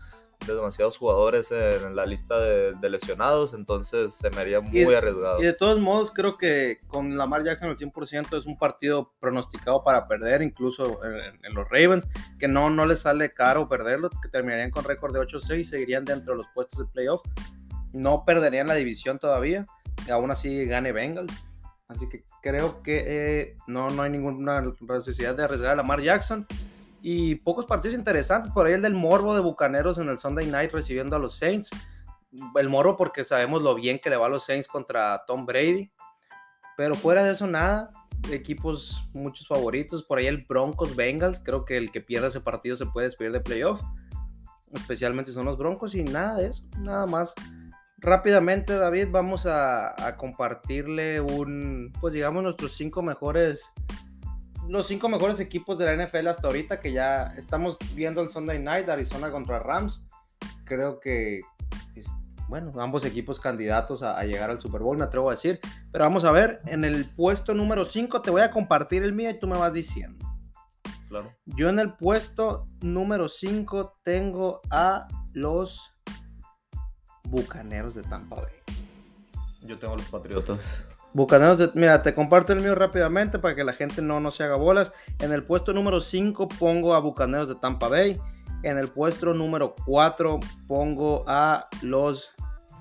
demasiados 0.46 0.96
jugadores 0.96 1.52
en 1.52 1.94
la 1.96 2.06
lista 2.06 2.38
de, 2.38 2.90
lesionados, 2.90 3.54
entonces 3.54 4.12
se 4.12 4.30
me 4.30 4.40
haría 4.40 4.60
muy 4.60 4.94
arriesgado. 4.94 5.40
Y 5.40 5.44
de 5.44 5.52
todos 5.52 5.78
modos, 5.80 6.10
creo 6.10 6.36
que 6.36 6.78
con 6.88 7.16
Lamar 7.16 7.44
Jackson 7.44 7.70
al 7.70 7.76
100% 7.76 8.38
es 8.38 8.46
un 8.46 8.58
partido 8.58 9.12
pronosticado 9.20 9.82
para 9.84 10.06
perder, 10.06 10.42
incluso 10.42 11.00
en, 11.04 11.54
los 11.54 11.68
Ravens, 11.68 12.06
que 12.38 12.48
no, 12.48 12.70
no 12.70 12.86
les 12.86 13.00
sale 13.00 13.30
caro 13.30 13.68
perderlo, 13.68 14.10
que 14.10 14.28
terminarían 14.28 14.70
con 14.70 14.84
récord 14.84 15.14
de 15.14 15.20
8-6 15.20 15.58
y 15.60 15.64
seguirían 15.64 16.04
dentro 16.04 16.34
de 16.34 16.38
los 16.38 16.48
puestos 16.54 16.78
de 16.78 16.86
playoff. 16.86 17.22
No 17.92 18.24
perderían 18.24 18.66
la 18.66 18.74
división 18.74 19.18
todavía, 19.18 19.66
y 20.06 20.10
aún 20.10 20.30
así 20.30 20.64
gane 20.64 20.92
Bengals. 20.92 21.44
Así 21.88 22.08
que 22.08 22.24
creo 22.42 22.82
que 22.82 23.04
eh, 23.06 23.56
no, 23.66 23.90
no 23.90 24.02
hay 24.02 24.10
ninguna 24.10 24.62
necesidad 24.80 25.34
de 25.34 25.44
arriesgar 25.44 25.72
a 25.72 25.76
Lamar 25.76 26.00
Jackson 26.00 26.46
y 27.02 27.34
pocos 27.34 27.66
partidos 27.66 27.98
interesantes. 27.98 28.52
Por 28.52 28.66
ahí 28.66 28.74
el 28.74 28.82
del 28.82 28.94
Morbo 28.94 29.34
de 29.34 29.40
Bucaneros 29.40 29.98
en 29.98 30.08
el 30.08 30.18
Sunday 30.18 30.46
Night 30.46 30.72
recibiendo 30.72 31.16
a 31.16 31.18
los 31.18 31.36
Saints. 31.36 31.70
El 32.54 32.68
Morbo 32.68 32.96
porque 32.96 33.24
sabemos 33.24 33.60
lo 33.60 33.74
bien 33.74 33.98
que 33.98 34.08
le 34.08 34.16
va 34.16 34.26
a 34.26 34.30
los 34.30 34.44
Saints 34.44 34.68
contra 34.68 35.24
Tom 35.26 35.44
Brady. 35.44 35.90
Pero 36.76 36.94
fuera 36.94 37.24
de 37.24 37.32
eso, 37.32 37.46
nada. 37.46 37.90
Equipos, 38.30 39.08
muchos 39.12 39.48
favoritos. 39.48 40.04
Por 40.04 40.18
ahí 40.18 40.28
el 40.28 40.44
Broncos 40.44 40.94
Bengals. 40.94 41.40
Creo 41.40 41.64
que 41.64 41.76
el 41.76 41.90
que 41.90 42.00
pierda 42.00 42.28
ese 42.28 42.40
partido 42.40 42.76
se 42.76 42.86
puede 42.86 43.08
despedir 43.08 43.32
de 43.32 43.40
playoff. 43.40 43.82
Especialmente 44.72 45.32
son 45.32 45.44
los 45.46 45.58
Broncos 45.58 45.96
y 45.96 46.04
nada 46.04 46.36
de 46.36 46.46
eso. 46.46 46.68
Nada 46.78 47.04
más. 47.06 47.34
Rápidamente, 47.98 48.76
David, 48.78 49.08
vamos 49.10 49.46
a, 49.46 50.06
a 50.06 50.16
compartirle 50.16 51.20
un, 51.20 51.92
pues 52.00 52.14
digamos, 52.14 52.42
nuestros 52.42 52.76
cinco 52.76 53.00
mejores 53.00 53.70
los 54.68 54.86
cinco 54.86 55.08
mejores 55.08 55.40
equipos 55.40 55.78
de 55.78 55.84
la 55.86 56.06
NFL 56.06 56.28
hasta 56.28 56.46
ahorita, 56.46 56.80
que 56.80 56.92
ya 56.92 57.34
estamos 57.36 57.78
viendo 57.94 58.22
el 58.22 58.30
Sunday 58.30 58.58
Night, 58.58 58.88
Arizona 58.88 59.30
contra 59.30 59.58
Rams. 59.58 60.06
Creo 60.64 61.00
que, 61.00 61.40
bueno, 62.48 62.70
ambos 62.80 63.04
equipos 63.04 63.40
candidatos 63.40 64.02
a, 64.02 64.22
llegar 64.24 64.50
al 64.50 64.60
Super 64.60 64.82
Bowl, 64.82 64.96
me 64.96 65.04
atrevo 65.04 65.28
a 65.28 65.32
decir. 65.32 65.60
Pero 65.90 66.04
vamos 66.04 66.24
a 66.24 66.32
ver, 66.32 66.60
en 66.66 66.84
el 66.84 67.04
puesto 67.04 67.54
número 67.54 67.84
5 67.84 68.22
te 68.22 68.30
voy 68.30 68.42
a 68.42 68.50
compartir 68.50 69.02
el 69.02 69.12
mío 69.12 69.30
y 69.30 69.38
tú 69.38 69.46
me 69.46 69.58
vas 69.58 69.74
diciendo. 69.74 70.24
claro. 71.08 71.32
Yo 71.44 71.68
en 71.68 71.78
el 71.78 71.94
puesto 71.94 72.66
número 72.80 73.28
5 73.28 74.00
tengo 74.02 74.60
a 74.70 75.08
los 75.32 75.90
Bucaneros 77.24 77.94
de 77.94 78.02
Tampa 78.02 78.36
Bay. 78.36 78.52
Yo 79.62 79.78
tengo 79.78 79.96
los 79.96 80.08
Patriotas. 80.08 80.86
Bucaneros 81.14 81.58
de, 81.58 81.70
mira, 81.74 82.02
te 82.02 82.14
comparto 82.14 82.52
el 82.52 82.60
mío 82.60 82.74
rápidamente 82.74 83.38
para 83.38 83.54
que 83.54 83.64
la 83.64 83.74
gente 83.74 84.00
no, 84.00 84.20
no 84.20 84.30
se 84.30 84.44
haga 84.44 84.56
bolas. 84.56 84.92
En 85.18 85.32
el 85.32 85.44
puesto 85.44 85.72
número 85.72 86.00
5 86.00 86.48
pongo 86.48 86.94
a 86.94 87.00
Bucaneros 87.00 87.48
de 87.48 87.54
Tampa 87.56 87.88
Bay. 87.88 88.18
En 88.62 88.78
el 88.78 88.88
puesto 88.88 89.34
número 89.34 89.74
4 89.84 90.40
pongo 90.66 91.24
a 91.26 91.68
los 91.82 92.30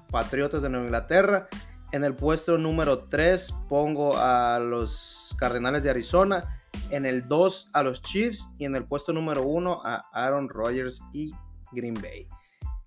Patriotas 0.10 0.62
de 0.62 0.70
Nueva 0.70 0.86
Inglaterra. 0.86 1.50
En 1.92 2.06
el 2.06 2.16
puesto 2.16 2.58
número 2.58 3.00
3 3.00 3.54
pongo 3.68 4.18
a 4.18 4.60
los 4.60 5.36
Cardenales 5.38 5.84
de 5.84 5.90
Arizona. 5.90 6.58
En 6.90 7.06
el 7.06 7.28
2 7.28 7.72
a 7.74 7.84
los 7.84 8.02
Chiefs. 8.02 8.48
Y 8.58 8.64
en 8.64 8.76
el 8.76 8.86
puesto 8.86 9.12
número 9.12 9.44
1 9.44 9.82
a 9.84 10.06
Aaron 10.14 10.48
Rodgers 10.48 11.02
y 11.12 11.34
Green 11.74 11.96
Bay. 11.96 12.28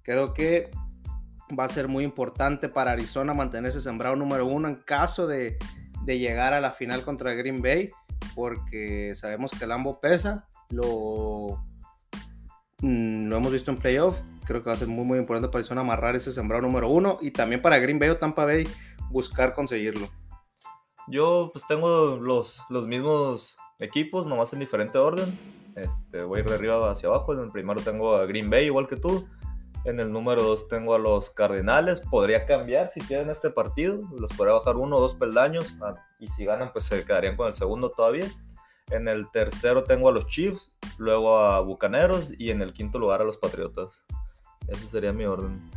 Creo 0.02 0.32
que 0.32 0.70
va 1.58 1.64
a 1.64 1.68
ser 1.68 1.88
muy 1.88 2.04
importante 2.04 2.68
para 2.68 2.92
Arizona 2.92 3.34
mantenerse 3.34 3.80
sembrado 3.80 4.16
número 4.16 4.46
1 4.46 4.68
en 4.68 4.74
caso 4.76 5.26
de, 5.26 5.58
de, 6.04 6.18
llegar 6.18 6.54
a 6.54 6.60
la 6.60 6.72
final 6.72 7.02
contra 7.02 7.34
Green 7.34 7.62
Bay. 7.62 7.90
Porque 8.34 9.14
sabemos 9.14 9.52
que 9.52 9.64
el 9.64 9.70
Lambo 9.70 10.00
pesa. 10.00 10.48
Lo, 10.70 11.64
mm, 12.80 13.28
lo 13.28 13.36
hemos 13.36 13.52
visto 13.52 13.70
en 13.70 13.78
playoff. 13.78 14.18
Creo 14.44 14.62
que 14.62 14.70
va 14.70 14.74
a 14.74 14.78
ser 14.78 14.88
muy, 14.88 15.04
muy 15.04 15.18
importante 15.18 15.48
para 15.48 15.58
Arizona 15.58 15.82
amarrar 15.82 16.16
ese 16.16 16.32
sembrado 16.32 16.62
número 16.62 16.88
1. 16.88 17.18
Y 17.20 17.30
también 17.30 17.62
para 17.62 17.78
Green 17.78 17.98
Bay 17.98 18.08
o 18.08 18.16
Tampa 18.16 18.44
Bay 18.44 18.66
buscar 19.10 19.54
conseguirlo. 19.54 20.08
Yo 21.08 21.50
pues 21.52 21.66
tengo 21.66 22.16
los, 22.16 22.64
los 22.70 22.86
mismos 22.86 23.58
equipos, 23.78 24.26
nomás 24.26 24.52
en 24.52 24.60
diferente 24.60 24.98
orden. 24.98 25.38
Este, 25.76 26.22
voy 26.22 26.42
de 26.42 26.54
arriba 26.54 26.90
hacia 26.90 27.08
abajo. 27.08 27.34
En 27.34 27.40
el 27.40 27.50
primero 27.50 27.80
tengo 27.80 28.16
a 28.16 28.26
Green 28.26 28.48
Bay, 28.48 28.66
igual 28.66 28.88
que 28.88 28.96
tú. 28.96 29.26
En 29.84 30.00
el 30.00 30.12
número 30.12 30.42
2 30.42 30.68
tengo 30.68 30.94
a 30.94 30.98
los 30.98 31.28
Cardenales. 31.30 32.00
Podría 32.00 32.46
cambiar 32.46 32.88
si 32.88 33.00
quieren 33.00 33.28
este 33.28 33.50
partido. 33.50 33.98
Los 34.18 34.32
podría 34.32 34.54
bajar 34.54 34.76
uno 34.76 34.96
o 34.96 35.00
dos 35.00 35.14
peldaños. 35.14 35.74
Ah, 35.82 35.94
y 36.18 36.28
si 36.28 36.46
ganan, 36.46 36.72
pues 36.72 36.84
se 36.84 37.04
quedarían 37.04 37.36
con 37.36 37.48
el 37.48 37.52
segundo 37.52 37.90
todavía. 37.90 38.26
En 38.90 39.08
el 39.08 39.30
tercero 39.30 39.84
tengo 39.84 40.08
a 40.08 40.12
los 40.12 40.26
Chiefs. 40.26 40.74
Luego 40.96 41.38
a 41.38 41.60
Bucaneros. 41.60 42.32
Y 42.38 42.50
en 42.50 42.62
el 42.62 42.72
quinto 42.72 42.98
lugar 42.98 43.20
a 43.20 43.24
los 43.24 43.36
Patriotas. 43.36 44.06
Ese 44.68 44.86
sería 44.86 45.12
mi 45.12 45.26
orden. 45.26 45.70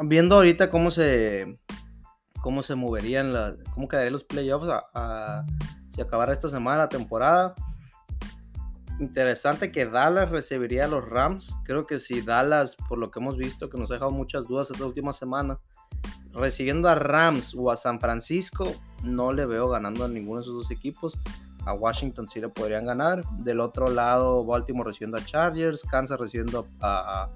Viendo 0.00 0.36
ahorita 0.36 0.70
cómo 0.70 0.90
se, 0.90 1.54
cómo 2.40 2.62
se 2.62 2.74
moverían, 2.74 3.34
cómo 3.74 3.88
quedarían 3.88 4.12
los 4.14 4.24
playoffs 4.24 4.68
a, 4.94 5.44
si 5.90 6.00
acabara 6.00 6.32
esta 6.32 6.48
semana 6.48 6.78
la 6.78 6.88
temporada. 6.88 7.54
Interesante 9.00 9.70
que 9.70 9.86
Dallas 9.86 10.30
recibiría 10.30 10.86
a 10.86 10.88
los 10.88 11.08
Rams. 11.08 11.54
Creo 11.64 11.86
que 11.86 11.98
si 11.98 12.20
Dallas, 12.20 12.76
por 12.88 12.98
lo 12.98 13.10
que 13.10 13.20
hemos 13.20 13.36
visto, 13.36 13.70
que 13.70 13.78
nos 13.78 13.90
ha 13.90 13.94
dejado 13.94 14.10
muchas 14.10 14.46
dudas 14.46 14.70
esta 14.70 14.84
última 14.84 15.12
semana, 15.12 15.58
recibiendo 16.32 16.88
a 16.88 16.94
Rams 16.94 17.54
o 17.56 17.70
a 17.70 17.76
San 17.76 18.00
Francisco, 18.00 18.74
no 19.04 19.32
le 19.32 19.46
veo 19.46 19.68
ganando 19.68 20.04
a 20.04 20.08
ninguno 20.08 20.40
de 20.40 20.42
esos 20.42 20.54
dos 20.54 20.70
equipos. 20.70 21.16
A 21.64 21.74
Washington 21.74 22.26
sí 22.28 22.40
le 22.40 22.48
podrían 22.48 22.86
ganar. 22.86 23.22
Del 23.38 23.60
otro 23.60 23.88
lado, 23.88 24.44
Baltimore 24.44 24.88
recibiendo 24.88 25.18
a 25.18 25.24
Chargers, 25.24 25.84
Kansas 25.84 26.18
recibiendo 26.18 26.66
a, 26.80 27.30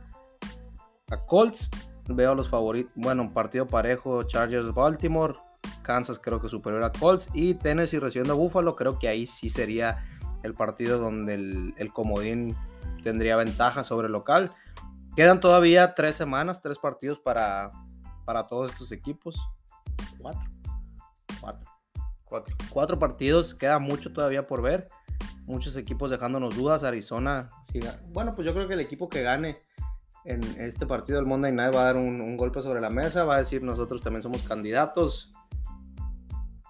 a, 1.11 1.15
a 1.15 1.27
Colts 1.27 1.71
veo 2.09 2.35
los 2.35 2.49
favoritos. 2.49 2.93
Bueno, 2.97 3.33
partido 3.33 3.67
parejo, 3.67 4.23
Chargers 4.25 4.73
Baltimore. 4.75 5.35
Kansas 5.83 6.19
creo 6.19 6.41
que 6.41 6.49
superior 6.49 6.83
a 6.83 6.93
Colts. 6.93 7.29
Y 7.35 7.55
Tennessee 7.55 7.99
recibiendo 7.99 8.35
a 8.35 8.37
Buffalo. 8.37 8.77
Creo 8.77 8.99
que 8.99 9.09
ahí 9.09 9.27
sí 9.27 9.49
sería 9.49 10.05
el 10.43 10.55
partido 10.55 10.99
donde 10.99 11.35
el, 11.35 11.75
el, 11.77 11.93
comodín 11.93 12.57
tendría 13.03 13.37
ventaja 13.37 13.85
sobre 13.85 14.07
el 14.07 14.13
local. 14.13 14.53
Quedan 15.17 15.41
todavía 15.41 15.95
tres 15.95 16.17
semanas, 16.17 16.63
tres 16.63 16.79
partidos 16.79 17.19
para, 17.19 17.71
para 18.25 18.47
todos 18.47 18.73
estos 18.73 18.93
equipos. 18.93 19.39
Cuatro. 20.19 20.49
Cuatro. 21.41 21.71
Cuatro. 22.25 22.57
Cuatro 22.71 22.99
partidos. 22.99 23.55
Queda 23.55 23.79
mucho 23.79 24.13
todavía 24.13 24.47
por 24.47 24.63
ver. 24.63 24.89
Muchos 25.45 25.77
equipos 25.77 26.11
dejándonos 26.11 26.57
dudas. 26.57 26.83
Arizona. 26.83 27.51
Siga. 27.71 27.99
Bueno, 28.09 28.35
pues 28.35 28.47
yo 28.47 28.55
creo 28.55 28.67
que 28.67 28.75
el 28.75 28.81
equipo 28.81 29.09
que 29.09 29.23
gane 29.23 29.61
en 30.25 30.43
este 30.61 30.87
partido 30.87 31.19
del 31.19 31.27
Monday 31.27 31.53
Night 31.53 31.75
va 31.75 31.83
a 31.83 31.85
dar 31.85 31.97
un, 31.97 32.21
un, 32.21 32.37
golpe 32.37 32.63
sobre 32.63 32.81
la 32.81 32.91
mesa, 32.91 33.25
va 33.25 33.35
a 33.35 33.39
decir 33.39 33.61
nosotros 33.63 34.03
también 34.03 34.23
somos 34.23 34.43
candidatos. 34.43 35.33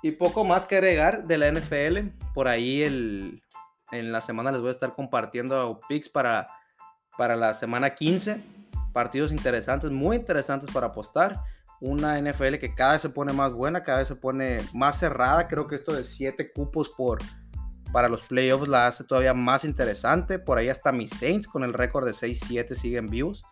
Y 0.03 0.13
poco 0.13 0.45
más 0.45 0.67
que 0.67 0.77
agregar 0.77 1.27
de 1.27 1.39
la 1.39 1.53
NFL. 1.53 2.09
Por 2.35 2.49
ahí 2.49 2.83
el, 2.83 3.43
en 3.93 4.11
la 4.11 4.21
semana 4.21 4.51
les 4.51 4.61
voy 4.61 4.69
a 4.69 4.73
estar 4.73 4.95
compartiendo 4.95 5.81
picks 5.89 6.09
para, 6.09 6.49
para 7.17 7.37
la 7.37 7.55
semana 7.55 7.95
15. 7.95 8.43
Partidos 8.93 9.33
interesantes, 9.33 9.91
muy 9.91 10.17
interesantes 10.17 10.71
para 10.73 10.89
apostar. 10.89 11.41
Una 11.81 12.21
NFL 12.21 12.57
que 12.57 12.75
cada 12.75 12.93
vez 12.93 13.03
se 13.03 13.11
pone 13.11 13.33
más 13.33 13.53
buena, 13.53 13.83
cada 13.83 13.99
vez 13.99 14.09
se 14.09 14.17
pone 14.17 14.63
más 14.73 14.99
cerrada. 14.99 15.47
Creo 15.47 15.67
que 15.67 15.75
esto 15.75 15.93
de 15.93 16.05
7 16.05 16.53
cupos 16.53 16.89
por, 16.89 17.21
para 17.93 18.09
los 18.09 18.23
playoffs 18.23 18.69
la 18.69 18.87
hace 18.87 19.05
todavía 19.05 19.35
más 19.35 19.65
interesante. 19.65 20.39
Por 20.39 20.59
ahí 20.59 20.69
hasta 20.69 20.93
mis 20.93 21.11
Saints 21.11 21.47
con 21.47 21.65
el 21.65 21.73
récord 21.73 22.07
de 22.07 22.13
6-7 22.13 22.75
siguen 22.75 23.07
vivos. 23.07 23.45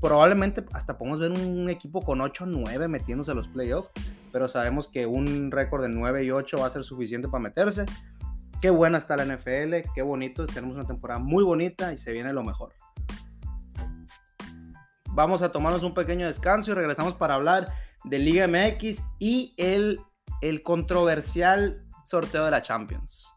Probablemente 0.00 0.64
hasta 0.72 0.98
podemos 0.98 1.20
ver 1.20 1.32
un 1.32 1.70
equipo 1.70 2.02
con 2.02 2.18
8-9 2.18 2.88
metiéndose 2.88 3.30
a 3.30 3.34
los 3.34 3.48
playoffs, 3.48 3.90
pero 4.32 4.48
sabemos 4.48 4.88
que 4.88 5.06
un 5.06 5.50
récord 5.50 5.82
de 5.82 5.88
9 5.88 6.24
y 6.24 6.30
8 6.30 6.58
va 6.58 6.66
a 6.66 6.70
ser 6.70 6.84
suficiente 6.84 7.28
para 7.28 7.42
meterse. 7.42 7.86
Qué 8.64 8.70
buena 8.70 8.96
está 8.96 9.14
la 9.14 9.26
NFL, 9.26 9.90
qué 9.94 10.00
bonito, 10.00 10.46
tenemos 10.46 10.74
una 10.74 10.86
temporada 10.86 11.20
muy 11.20 11.44
bonita 11.44 11.92
y 11.92 11.98
se 11.98 12.14
viene 12.14 12.32
lo 12.32 12.42
mejor. 12.42 12.72
Vamos 15.10 15.42
a 15.42 15.52
tomarnos 15.52 15.82
un 15.82 15.92
pequeño 15.92 16.26
descanso 16.26 16.70
y 16.70 16.74
regresamos 16.74 17.12
para 17.14 17.34
hablar 17.34 17.74
de 18.04 18.18
Liga 18.18 18.48
MX 18.48 19.02
y 19.18 19.52
el, 19.58 20.00
el 20.40 20.62
controversial 20.62 21.84
sorteo 22.06 22.46
de 22.46 22.52
la 22.52 22.62
Champions. 22.62 23.34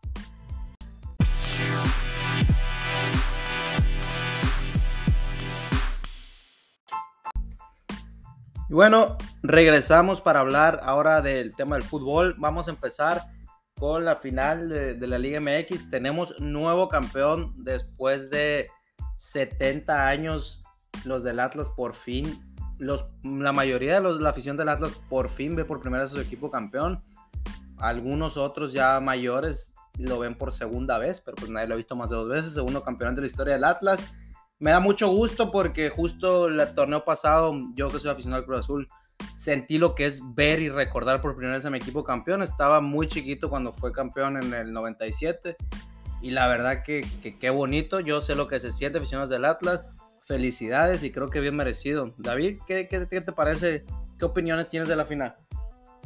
Y 8.70 8.74
bueno, 8.74 9.18
regresamos 9.44 10.22
para 10.22 10.40
hablar 10.40 10.80
ahora 10.84 11.22
del 11.22 11.54
tema 11.54 11.76
del 11.76 11.84
fútbol. 11.84 12.34
Vamos 12.38 12.70
a 12.70 12.72
empezar 12.72 13.36
con 13.80 14.06
la 14.06 14.16
final 14.16 14.70
de, 14.70 15.08
la 15.08 15.18
Liga 15.18 15.40
MX. 15.40 15.90
Tenemos 15.90 16.40
nuevo 16.40 16.88
campeón 16.88 17.54
después 17.58 18.30
de 18.30 18.70
70 19.18 20.08
años. 20.08 20.62
Los 21.06 21.24
del 21.24 21.40
Atlas 21.40 21.70
por 21.70 21.94
fin. 21.94 22.44
Los, 22.80 23.06
la 23.24 23.54
mayoría 23.54 23.96
de 23.96 24.02
los, 24.02 24.22
la 24.22 24.30
afición 24.30 24.58
del 24.58 24.70
Atlas 24.70 24.94
por 25.10 25.30
fin 25.30 25.56
ve 25.56 25.66
por 25.66 25.80
primera 25.80 26.04
vez 26.04 26.12
a 26.12 26.16
su 26.16 26.22
equipo 26.22 26.50
campeón. 26.50 27.04
Algunos 27.78 28.38
otros 28.38 28.74
ya 28.74 29.00
mayores 29.00 29.74
lo 29.98 30.20
ven 30.20 30.36
por 30.36 30.52
segunda 30.52 30.98
vez, 30.98 31.22
pero 31.22 31.36
pues 31.36 31.50
nadie 31.50 31.68
lo 31.68 31.74
ha 31.74 31.78
visto 31.78 31.96
más 31.96 32.10
de 32.10 32.16
dos 32.16 32.30
veces. 32.30 32.54
Segundo 32.54 32.84
campeón 32.84 33.16
de 33.16 33.22
la 33.22 33.28
historia 33.28 33.54
del 33.54 33.64
Atlas. 33.64 34.14
Me 34.60 34.72
da 34.72 34.80
mucho 34.80 35.10
gusto 35.10 35.52
porque 35.52 35.90
justo 35.90 36.48
el 36.48 36.74
torneo 36.74 37.06
pasado, 37.06 37.54
yo 37.76 37.90
que 37.90 38.00
soy 38.00 38.10
aficionado 38.10 38.42
al 38.42 38.46
Cruz 38.46 38.60
Azul, 38.60 38.88
sentí 39.36 39.78
lo 39.78 39.96
que 39.96 40.06
es 40.06 40.22
ver 40.36 40.60
y 40.60 40.70
recordar 40.70 41.22
por 41.22 41.36
primera 41.36 41.56
vez 41.56 41.66
a 41.66 41.70
mi 41.70 41.78
equipo 41.78 42.04
campeón. 42.04 42.42
Estaba 42.42 42.82
muy 42.82 43.08
chiquito 43.08 43.50
cuando 43.50 43.74
fue 43.74 43.92
campeón 43.92 44.42
en 44.42 44.54
el 44.54 44.74
97 44.74 45.56
y 46.22 46.32
la 46.32 46.48
verdad 46.48 46.84
que 46.84 47.06
qué 47.40 47.50
bonito. 47.50 48.00
Yo 48.00 48.22
sé 48.22 48.36
lo 48.36 48.48
que 48.48 48.60
se 48.60 48.72
siente 48.72 48.98
aficionados 48.98 49.30
del 49.30 49.46
Atlas. 49.46 49.86
Felicidades 50.26 51.04
y 51.04 51.12
creo 51.12 51.30
que 51.30 51.40
bien 51.40 51.56
merecido. 51.56 52.10
David, 52.18 52.60
¿qué, 52.68 52.88
qué, 52.88 53.08
qué 53.10 53.22
te 53.22 53.32
parece? 53.32 53.86
¿Qué 54.20 54.26
opiniones 54.26 54.68
tienes 54.68 54.90
de 54.90 54.96
la 54.96 55.06
final? 55.06 55.38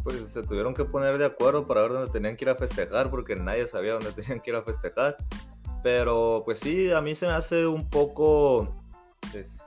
Pues 0.03 0.17
se 0.29 0.43
tuvieron 0.43 0.73
que 0.73 0.85
poner 0.85 1.17
de 1.17 1.25
acuerdo 1.25 1.67
para 1.67 1.81
ver 1.81 1.93
dónde 1.93 2.11
tenían 2.11 2.35
que 2.35 2.45
ir 2.45 2.49
a 2.49 2.55
festejar 2.55 3.09
porque 3.09 3.35
nadie 3.35 3.65
sabía 3.67 3.93
dónde 3.93 4.11
tenían 4.15 4.39
que 4.39 4.51
ir 4.51 4.55
a 4.55 4.63
festejar. 4.63 5.17
Pero 5.81 6.43
pues 6.45 6.59
sí, 6.59 6.91
a 6.91 7.01
mí 7.01 7.15
se 7.15 7.25
me 7.25 7.33
hace 7.33 7.65
un 7.65 7.89
poco, 7.89 8.75
pues, 9.31 9.63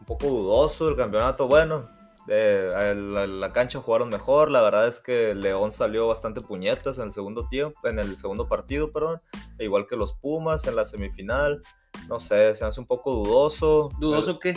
un 0.00 0.04
poco 0.04 0.26
dudoso 0.26 0.88
el 0.88 0.96
campeonato. 0.96 1.48
Bueno, 1.48 1.88
eh, 2.28 2.94
la, 2.94 3.26
la, 3.26 3.52
cancha 3.52 3.80
jugaron 3.80 4.08
mejor. 4.08 4.50
La 4.50 4.60
verdad 4.62 4.86
es 4.86 5.00
que 5.00 5.34
León 5.34 5.72
salió 5.72 6.06
bastante 6.08 6.40
puñetas 6.40 6.98
en 6.98 7.04
el 7.04 7.10
segundo 7.10 7.48
tiempo, 7.48 7.78
en 7.84 7.98
el 7.98 8.16
segundo 8.16 8.48
partido, 8.48 8.92
perdón. 8.92 9.20
E 9.58 9.64
igual 9.64 9.86
que 9.86 9.96
los 9.96 10.12
Pumas 10.12 10.66
en 10.66 10.76
la 10.76 10.84
semifinal. 10.84 11.62
No 12.08 12.20
sé, 12.20 12.54
se 12.54 12.64
hace 12.64 12.80
un 12.80 12.86
poco 12.86 13.12
dudoso. 13.12 13.90
¿Dudoso 13.98 14.38
qué? 14.38 14.54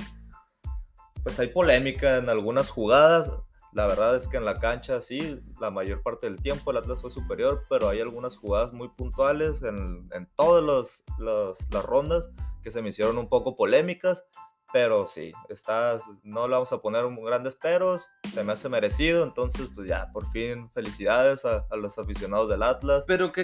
Pues 1.23 1.39
hay 1.39 1.47
polémica 1.47 2.17
en 2.17 2.29
algunas 2.29 2.69
jugadas. 2.69 3.31
La 3.73 3.87
verdad 3.87 4.17
es 4.17 4.27
que 4.27 4.35
en 4.35 4.43
la 4.43 4.59
cancha 4.59 5.01
sí, 5.01 5.39
la 5.61 5.71
mayor 5.71 6.01
parte 6.01 6.25
del 6.25 6.41
tiempo 6.41 6.71
el 6.71 6.77
Atlas 6.77 6.99
fue 6.99 7.09
superior, 7.09 7.63
pero 7.69 7.87
hay 7.87 8.01
algunas 8.01 8.35
jugadas 8.35 8.73
muy 8.73 8.89
puntuales 8.89 9.63
en, 9.63 10.09
en 10.13 10.27
todas 10.35 10.61
los, 10.61 11.05
los, 11.19 11.71
las 11.71 11.85
rondas 11.85 12.29
que 12.63 12.71
se 12.71 12.81
me 12.81 12.89
hicieron 12.89 13.17
un 13.17 13.29
poco 13.29 13.55
polémicas. 13.55 14.25
Pero 14.73 15.07
sí, 15.07 15.33
estás, 15.49 16.03
no 16.23 16.47
le 16.47 16.53
vamos 16.53 16.71
a 16.71 16.81
poner 16.81 17.03
grandes 17.23 17.55
peros, 17.55 18.09
se 18.33 18.43
me 18.43 18.53
hace 18.53 18.69
merecido, 18.69 19.23
entonces 19.23 19.69
pues 19.73 19.87
ya, 19.87 20.05
por 20.13 20.29
fin, 20.31 20.69
felicidades 20.71 21.45
a, 21.45 21.65
los 21.75 21.97
aficionados 21.97 22.49
del 22.49 22.63
Atlas. 22.63 23.05
Pero 23.07 23.31
¿qué, 23.31 23.43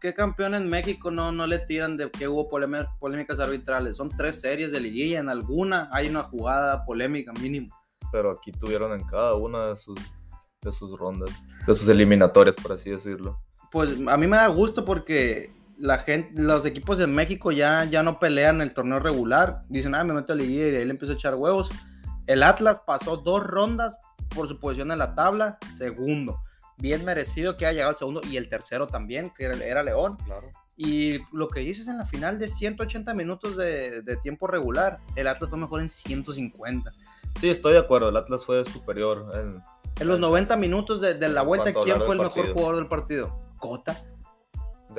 ¿qué, 0.00 0.14
campeón 0.14 0.54
en 0.54 0.68
México 0.68 1.10
no, 1.10 1.32
no 1.32 1.46
le 1.46 1.58
tiran 1.58 1.96
de 1.96 2.10
que 2.10 2.28
hubo 2.28 2.48
polémicas 2.48 3.40
arbitrales? 3.40 3.96
Son 3.96 4.08
tres 4.08 4.40
series 4.40 4.70
de 4.70 4.80
liguilla, 4.80 5.18
en 5.20 5.28
alguna 5.28 5.88
hay 5.92 6.08
una 6.08 6.22
jugada 6.22 6.84
polémica 6.84 7.32
mínimo. 7.32 7.74
Pero 8.12 8.30
aquí 8.30 8.52
tuvieron 8.52 8.92
en 8.92 9.06
cada 9.06 9.34
una 9.34 9.68
de 9.68 9.76
sus, 9.76 9.98
de 10.62 10.72
sus 10.72 10.98
rondas, 10.98 11.30
de 11.66 11.74
sus 11.74 11.88
eliminatorias, 11.88 12.56
por 12.56 12.72
así 12.72 12.90
decirlo. 12.90 13.40
Pues 13.70 13.98
a 14.06 14.16
mí 14.16 14.26
me 14.26 14.36
da 14.36 14.46
gusto 14.46 14.84
porque 14.84 15.57
la 15.78 15.98
gente, 15.98 16.30
los 16.40 16.66
equipos 16.66 16.98
de 16.98 17.06
México 17.06 17.52
ya, 17.52 17.84
ya 17.84 18.02
no 18.02 18.18
pelean 18.18 18.60
el 18.60 18.72
torneo 18.72 18.98
regular. 18.98 19.60
Dicen, 19.68 19.94
ah, 19.94 20.04
me 20.04 20.12
meto 20.12 20.32
a 20.32 20.36
liguilla 20.36 20.66
y 20.66 20.70
de 20.72 20.78
ahí 20.78 20.84
le 20.84 20.90
empiezo 20.90 21.12
a 21.12 21.16
echar 21.16 21.34
huevos. 21.36 21.70
El 22.26 22.42
Atlas 22.42 22.80
pasó 22.86 23.16
dos 23.16 23.44
rondas 23.44 23.96
por 24.34 24.48
su 24.48 24.58
posición 24.58 24.90
en 24.90 24.98
la 24.98 25.14
tabla, 25.14 25.58
segundo. 25.74 26.42
Bien 26.76 27.04
merecido 27.04 27.56
que 27.56 27.66
haya 27.66 27.74
llegado 27.74 27.92
el 27.92 27.96
segundo 27.96 28.20
y 28.28 28.36
el 28.36 28.48
tercero 28.48 28.86
también, 28.86 29.32
que 29.36 29.44
era, 29.44 29.82
León. 29.82 30.16
Claro. 30.24 30.50
Y 30.76 31.18
lo 31.32 31.48
que 31.48 31.60
dices 31.60 31.88
en 31.88 31.98
la 31.98 32.06
final 32.06 32.38
de 32.38 32.46
180 32.46 33.14
minutos 33.14 33.56
de, 33.56 34.18
tiempo 34.22 34.46
regular, 34.46 34.98
el 35.16 35.26
Atlas 35.26 35.48
fue 35.48 35.58
mejor 35.58 35.80
en 35.80 35.88
150. 35.88 36.92
Sí, 37.40 37.48
estoy 37.48 37.72
de 37.72 37.80
acuerdo, 37.80 38.10
el 38.10 38.16
Atlas 38.16 38.44
fue 38.44 38.64
superior. 38.64 39.30
En, 39.34 39.62
en 40.00 40.08
los 40.08 40.20
90 40.20 40.56
minutos 40.56 41.00
de, 41.00 41.16
la 41.28 41.42
vuelta, 41.42 41.72
¿quién 41.72 42.00
fue 42.02 42.14
el 42.14 42.20
mejor 42.20 42.52
jugador 42.52 42.76
del 42.76 42.86
partido? 42.86 43.40
Cota. 43.58 43.96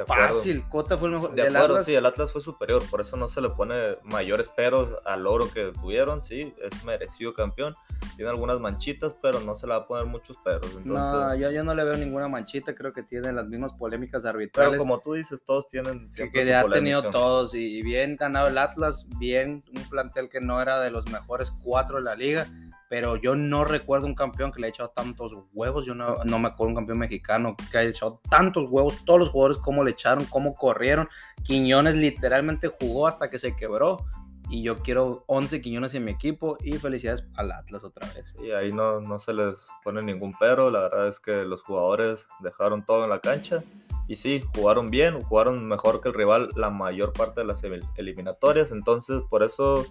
Fácil, 0.05 0.67
Cota 0.69 0.97
fue 0.97 1.09
el 1.09 1.15
mejor. 1.15 1.33
De 1.33 1.43
acuerdo, 1.43 1.83
sí, 1.83 1.95
el 1.95 2.05
Atlas 2.05 2.31
fue 2.31 2.41
superior, 2.41 2.83
por 2.89 3.01
eso 3.01 3.17
no 3.17 3.27
se 3.27 3.41
le 3.41 3.49
pone 3.49 3.97
mayores 4.03 4.49
peros 4.49 4.93
al 5.05 5.25
oro 5.25 5.49
que 5.51 5.71
tuvieron, 5.81 6.21
sí, 6.21 6.53
es 6.61 6.83
merecido 6.83 7.33
campeón. 7.33 7.75
Tiene 8.15 8.31
algunas 8.31 8.59
manchitas, 8.59 9.15
pero 9.21 9.39
no 9.39 9.55
se 9.55 9.67
le 9.67 9.73
va 9.73 9.79
a 9.79 9.87
poner 9.87 10.05
muchos 10.05 10.37
peros. 10.37 10.65
Entonces... 10.65 10.85
No, 10.85 11.35
yo, 11.35 11.51
yo 11.51 11.63
no 11.63 11.73
le 11.73 11.83
veo 11.83 11.95
ninguna 11.95 12.27
manchita, 12.27 12.75
creo 12.75 12.93
que 12.93 13.03
tiene 13.03 13.31
las 13.33 13.47
mismas 13.47 13.73
polémicas 13.73 14.25
arbitrales. 14.25 14.71
Pero 14.71 14.79
como 14.79 14.99
tú 14.99 15.13
dices, 15.13 15.43
todos 15.43 15.67
tienen. 15.67 16.07
Que, 16.15 16.31
que 16.31 16.45
ya 16.45 16.61
ha 16.61 16.69
tenido 16.69 17.09
todos, 17.09 17.53
y 17.53 17.81
bien 17.81 18.15
ganado 18.15 18.47
el 18.47 18.57
Atlas, 18.57 19.07
bien 19.17 19.63
un 19.75 19.89
plantel 19.89 20.29
que 20.29 20.39
no 20.39 20.61
era 20.61 20.79
de 20.79 20.91
los 20.91 21.09
mejores 21.09 21.51
cuatro 21.63 21.97
de 21.97 22.03
la 22.03 22.15
liga 22.15 22.47
pero 22.89 23.15
yo 23.15 23.35
no 23.35 23.65
recuerdo 23.65 24.07
un 24.07 24.15
campeón 24.15 24.51
que 24.51 24.59
le 24.59 24.67
haya 24.67 24.73
echado 24.73 24.89
tantos 24.89 25.33
huevos. 25.53 25.85
Yo 25.85 25.93
no, 25.93 26.17
no, 26.25 26.39
me 26.39 26.47
acuerdo 26.47 26.69
un 26.69 26.75
campeón 26.75 26.97
mexicano 26.97 27.55
que 27.71 27.77
haya 27.77 27.91
echado 27.91 28.19
tantos 28.29 28.69
huevos. 28.69 29.05
Todos 29.05 29.19
los 29.19 29.29
jugadores, 29.29 29.59
cómo 29.59 29.83
le 29.83 29.91
echaron, 29.91 30.25
cómo 30.25 30.55
corrieron. 30.55 31.07
Quiñones 31.43 31.93
literalmente 31.95 32.67
jugó 32.67 33.07
hasta 33.07 33.29
que 33.29 33.37
se 33.37 33.55
quebró. 33.55 34.05
Y 34.49 34.63
yo 34.63 34.77
quiero 34.79 35.23
11 35.27 35.61
Quiñones 35.61 35.93
en 35.93 36.03
mi 36.03 36.11
equipo. 36.11 36.57
Y 36.63 36.79
felicidades 36.79 37.27
al 37.35 37.51
Atlas 37.51 37.83
otra 37.83 38.11
vez. 38.11 38.35
Y 38.43 38.49
ahí 38.51 38.73
no, 38.73 38.99
no 38.99 39.19
se 39.19 39.35
les 39.35 39.67
pone 39.83 40.01
ningún 40.01 40.33
pero. 40.39 40.71
La 40.71 40.81
verdad 40.81 41.07
es 41.07 41.19
que 41.19 41.43
los 41.45 41.61
jugadores 41.61 42.27
dejaron 42.39 42.83
todo 42.83 43.03
en 43.03 43.11
la 43.11 43.19
cancha. 43.19 43.63
Y 44.07 44.15
sí, 44.15 44.43
jugaron 44.55 44.89
bien, 44.89 45.21
jugaron 45.21 45.67
mejor 45.67 46.01
que 46.01 46.09
el 46.09 46.15
rival 46.15 46.49
la 46.55 46.71
mayor 46.71 47.13
parte 47.13 47.41
de 47.41 47.45
las 47.45 47.63
eliminatorias. 47.97 48.71
Entonces, 48.71 49.21
por 49.29 49.43
eso 49.43 49.85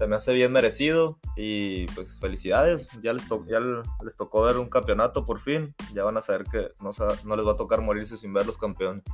se 0.00 0.06
me 0.06 0.16
hace 0.16 0.32
bien 0.32 0.50
merecido 0.50 1.18
y 1.36 1.84
pues 1.88 2.18
felicidades, 2.18 2.88
ya 3.02 3.12
les, 3.12 3.28
ya 3.46 3.60
les 4.02 4.16
tocó 4.16 4.40
ver 4.40 4.56
un 4.56 4.70
campeonato 4.70 5.26
por 5.26 5.42
fin, 5.42 5.74
ya 5.92 6.04
van 6.04 6.16
a 6.16 6.22
saber 6.22 6.44
que 6.44 6.68
no, 6.80 6.90
no 7.26 7.36
les 7.36 7.46
va 7.46 7.52
a 7.52 7.56
tocar 7.56 7.82
morirse 7.82 8.16
sin 8.16 8.32
ver 8.32 8.46
los 8.46 8.56
campeones. 8.56 9.04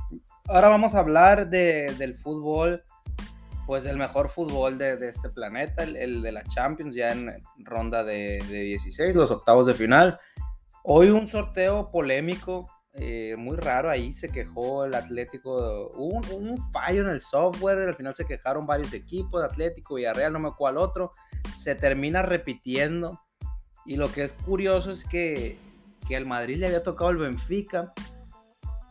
Ahora 0.47 0.69
vamos 0.69 0.95
a 0.95 0.99
hablar 0.99 1.49
de, 1.49 1.93
del 1.97 2.17
fútbol, 2.17 2.85
pues 3.65 3.83
del 3.83 3.97
mejor 3.97 4.29
fútbol 4.29 4.77
de, 4.77 4.95
de 4.95 5.09
este 5.09 5.29
planeta, 5.29 5.83
el, 5.83 5.97
el, 5.97 6.21
de 6.21 6.31
la 6.31 6.43
Champions, 6.45 6.95
ya 6.95 7.11
en 7.11 7.43
ronda 7.57 8.05
de, 8.05 8.41
de 8.49 8.61
16, 8.61 9.13
los 9.13 9.29
octavos 9.29 9.65
de 9.65 9.73
final. 9.73 10.21
Hoy 10.83 11.09
un 11.09 11.27
sorteo 11.27 11.91
polémico 11.91 12.69
eh, 12.99 13.35
muy 13.37 13.57
raro 13.57 13.91
ahí, 13.91 14.11
se 14.15 14.29
quejó 14.29 14.85
el 14.85 14.95
Atlético, 14.95 15.91
hubo 15.93 16.35
un, 16.35 16.57
fallo 16.71 17.01
en 17.01 17.09
el 17.09 17.21
software, 17.21 17.77
al 17.87 17.95
final 17.95 18.15
se 18.15 18.25
quejaron 18.25 18.65
varios 18.65 18.91
equipos, 18.91 19.43
Atlético, 19.43 19.95
Villarreal, 19.95 20.33
no 20.33 20.39
me 20.39 20.47
acuerdo 20.47 20.57
cuál 20.57 20.77
otro, 20.77 21.11
se 21.55 21.75
termina 21.75 22.23
repitiendo. 22.23 23.21
Y 23.85 23.97
lo 23.97 24.11
que 24.11 24.23
es 24.23 24.33
curioso 24.33 24.89
es 24.89 25.05
que, 25.05 25.59
que 26.07 26.17
al 26.17 26.25
Madrid 26.25 26.57
le 26.57 26.65
había 26.65 26.81
tocado 26.81 27.11
el 27.11 27.17
Benfica, 27.17 27.93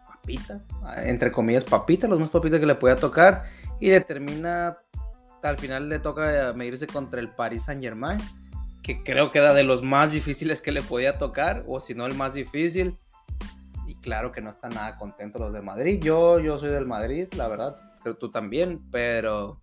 papita, 0.07 0.65
entre 1.03 1.33
comillas, 1.33 1.65
papita, 1.65 2.07
los 2.07 2.21
más 2.21 2.29
papitas 2.29 2.61
que 2.61 2.67
le 2.67 2.77
podía 2.77 2.95
tocar, 2.95 3.45
y 3.81 3.91
le 3.91 4.01
termina, 4.03 4.79
al 5.43 5.59
final 5.59 5.89
le 5.89 5.99
toca 5.99 6.53
medirse 6.55 6.87
contra 6.87 7.19
el 7.19 7.31
Paris 7.31 7.65
Saint 7.65 7.83
Germain, 7.83 8.21
que 8.85 9.03
creo 9.03 9.33
que 9.33 9.39
era 9.39 9.53
de 9.53 9.65
los 9.65 9.83
más 9.83 10.13
difíciles 10.13 10.63
que 10.63 10.71
le 10.71 10.81
podía 10.81 11.19
tocar, 11.19 11.65
o 11.67 11.81
si 11.81 11.97
no 11.97 12.07
el 12.07 12.15
más 12.15 12.35
difícil 12.35 12.97
claro 14.07 14.31
que 14.31 14.41
no 14.41 14.51
están 14.51 14.73
nada 14.73 14.97
contentos 14.97 15.41
los 15.41 15.53
de 15.53 15.63
Madrid. 15.63 16.01
Yo, 16.01 16.39
yo 16.39 16.59
soy 16.59 16.71
del 16.71 16.87
Madrid, 16.87 17.27
la 17.37 17.49
verdad, 17.49 17.77
creo 18.01 18.17
tú 18.17 18.31
también, 18.31 18.89
pero 18.93 19.61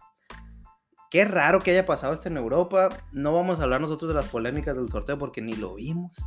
qué 1.10 1.24
raro 1.24 1.62
que 1.62 1.72
haya 1.72 1.86
pasado 1.86 2.12
esto 2.12 2.28
en 2.28 2.36
Europa. 2.36 2.90
No 3.14 3.34
vamos 3.34 3.60
a 3.60 3.64
hablar 3.64 3.80
nosotros 3.80 4.10
de 4.10 4.16
las 4.16 4.28
polémicas 4.28 4.76
del 4.76 4.90
sorteo 4.90 5.18
porque 5.18 5.42
ni 5.42 5.54
lo 5.54 5.76
vimos, 5.76 6.18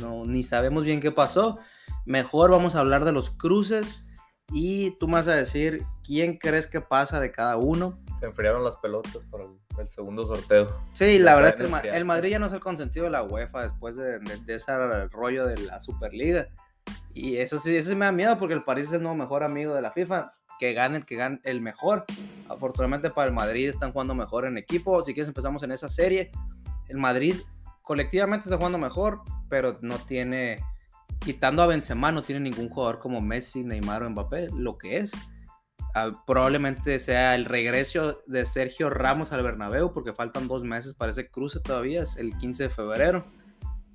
no, 0.00 0.24
ni 0.24 0.42
sabemos 0.42 0.84
bien 0.84 1.00
qué 1.00 1.12
pasó. 1.12 1.58
Mejor 2.06 2.50
vamos 2.50 2.74
a 2.74 2.80
hablar 2.80 3.04
de 3.04 3.12
los 3.12 3.28
cruces 3.28 4.06
y 4.50 4.92
tú 4.92 5.06
me 5.06 5.14
vas 5.14 5.28
a 5.28 5.36
decir 5.36 5.84
quién 6.02 6.38
crees 6.38 6.66
que 6.66 6.80
pasa 6.80 7.20
de 7.20 7.32
cada 7.32 7.58
uno. 7.58 8.00
Se 8.18 8.24
enfriaron 8.24 8.64
las 8.64 8.76
pelotas 8.76 9.18
para 9.30 9.44
el, 9.78 9.86
segundo 9.86 10.24
sorteo. 10.24 10.74
Sí, 10.94 11.18
la 11.18 11.34
verdad 11.34 11.50
es 11.50 11.56
que 11.56 11.90
el, 11.90 12.06
Madrid 12.06 12.30
ya 12.30 12.38
no 12.38 12.46
es 12.46 12.52
el 12.52 12.60
consentido 12.60 13.04
de 13.04 13.10
la 13.10 13.22
UEFA 13.22 13.64
después 13.64 13.96
de, 13.96 14.20
de 14.20 14.54
ese 14.54 14.72
rollo 15.08 15.46
de 15.46 15.58
la 15.58 15.80
Superliga. 15.80 16.48
Y 17.14 17.36
eso 17.36 17.58
sí, 17.58 17.76
eso 17.76 17.94
me 17.96 18.06
da 18.06 18.12
miedo 18.12 18.38
porque 18.38 18.54
el 18.54 18.64
París 18.64 18.88
es 18.88 18.94
el 18.94 19.02
nuevo 19.02 19.16
mejor 19.16 19.42
amigo 19.42 19.74
de 19.74 19.82
la 19.82 19.92
FIFA. 19.92 20.32
Que 20.58 20.74
gane 20.74 20.98
el 20.98 21.04
que 21.04 21.16
gane 21.16 21.40
el 21.44 21.60
mejor. 21.60 22.04
Afortunadamente 22.48 23.10
para 23.10 23.28
el 23.28 23.34
Madrid 23.34 23.68
están 23.68 23.92
jugando 23.92 24.14
mejor 24.14 24.46
en 24.46 24.56
equipo. 24.56 25.02
Si 25.02 25.12
quieres 25.12 25.28
empezamos 25.28 25.62
en 25.62 25.72
esa 25.72 25.88
serie. 25.88 26.30
El 26.88 26.98
Madrid 26.98 27.36
colectivamente 27.82 28.44
está 28.44 28.56
jugando 28.56 28.78
mejor, 28.78 29.22
pero 29.48 29.76
no 29.82 29.98
tiene, 29.98 30.60
quitando 31.20 31.62
a 31.62 31.66
Benzema, 31.66 32.12
no 32.12 32.22
tiene 32.22 32.40
ningún 32.40 32.68
jugador 32.68 32.98
como 32.98 33.20
Messi, 33.20 33.64
Neymar 33.64 34.04
o 34.04 34.10
Mbappé, 34.10 34.48
lo 34.56 34.78
que 34.78 34.98
es. 34.98 35.12
Ah, 35.94 36.10
probablemente 36.26 36.98
sea 37.00 37.34
el 37.34 37.44
regreso 37.44 38.22
de 38.26 38.46
Sergio 38.46 38.88
Ramos 38.88 39.32
al 39.32 39.42
Bernabéu, 39.42 39.92
porque 39.92 40.12
faltan 40.12 40.48
dos 40.48 40.62
meses 40.62 40.94
para 40.94 41.10
ese 41.10 41.28
cruce 41.28 41.60
todavía, 41.60 42.02
es 42.02 42.16
el 42.16 42.36
15 42.38 42.64
de 42.64 42.70
febrero 42.70 43.24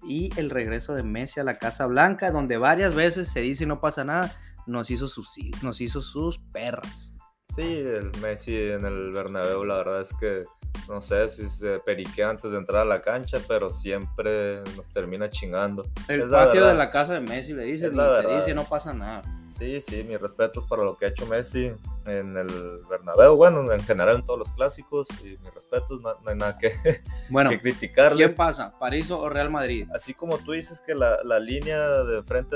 y 0.07 0.29
el 0.37 0.49
regreso 0.49 0.95
de 0.95 1.03
Messi 1.03 1.39
a 1.39 1.43
la 1.43 1.55
Casa 1.55 1.85
Blanca, 1.85 2.31
donde 2.31 2.57
varias 2.57 2.95
veces 2.95 3.29
se 3.29 3.41
dice 3.41 3.65
no 3.65 3.79
pasa 3.81 4.03
nada, 4.03 4.35
nos 4.65 4.89
hizo 4.89 5.07
sus, 5.07 5.35
nos 5.61 5.81
hizo 5.81 6.01
sus 6.01 6.39
perras. 6.51 7.13
Sí, 7.55 7.63
el 7.63 8.11
Messi 8.21 8.55
en 8.55 8.85
el 8.85 9.11
Bernabéu, 9.11 9.63
la 9.63 9.77
verdad 9.77 10.01
es 10.01 10.13
que 10.19 10.43
no 10.87 11.01
sé 11.01 11.27
si 11.29 11.47
se 11.47 11.79
periquea 11.79 12.29
antes 12.29 12.51
de 12.51 12.57
entrar 12.57 12.83
a 12.83 12.85
la 12.85 13.01
cancha, 13.01 13.39
pero 13.47 13.69
siempre 13.69 14.61
nos 14.75 14.89
termina 14.89 15.29
chingando. 15.29 15.85
El 16.07 16.29
patio 16.29 16.65
de 16.65 16.73
la 16.75 16.89
casa 16.89 17.15
de 17.15 17.21
Messi 17.21 17.53
le 17.53 17.63
dice, 17.63 17.91
se 17.91 18.35
dice 18.35 18.53
no 18.53 18.63
pasa 18.63 18.93
nada. 18.93 19.23
Sí, 19.57 19.81
sí, 19.81 20.03
mis 20.03 20.21
respetos 20.21 20.65
para 20.65 20.83
lo 20.83 20.95
que 20.95 21.05
ha 21.05 21.09
hecho 21.09 21.25
Messi 21.25 21.71
en 22.05 22.37
el 22.37 22.81
Bernabéu, 22.87 23.35
bueno, 23.35 23.71
en 23.71 23.79
general 23.79 24.17
en 24.17 24.25
todos 24.25 24.37
los 24.37 24.51
clásicos, 24.51 25.07
y 25.23 25.35
mis 25.39 25.51
respetos, 25.51 25.99
no, 26.01 26.13
hay 26.27 26.35
nada 26.35 26.59
que, 26.59 26.73
bueno, 27.31 27.49
que 27.49 27.59
criticarle. 27.59 28.25
¿Quién 28.25 28.35
pasa, 28.35 28.77
París 28.77 29.09
o 29.09 29.27
Real 29.29 29.49
Madrid? 29.49 29.89
Así 29.95 30.13
como 30.13 30.37
tú 30.37 30.51
dices 30.51 30.79
que 30.79 30.93
la, 30.93 31.17
la 31.23 31.39
línea 31.39 31.79
de 32.03 32.21
frente 32.21 32.55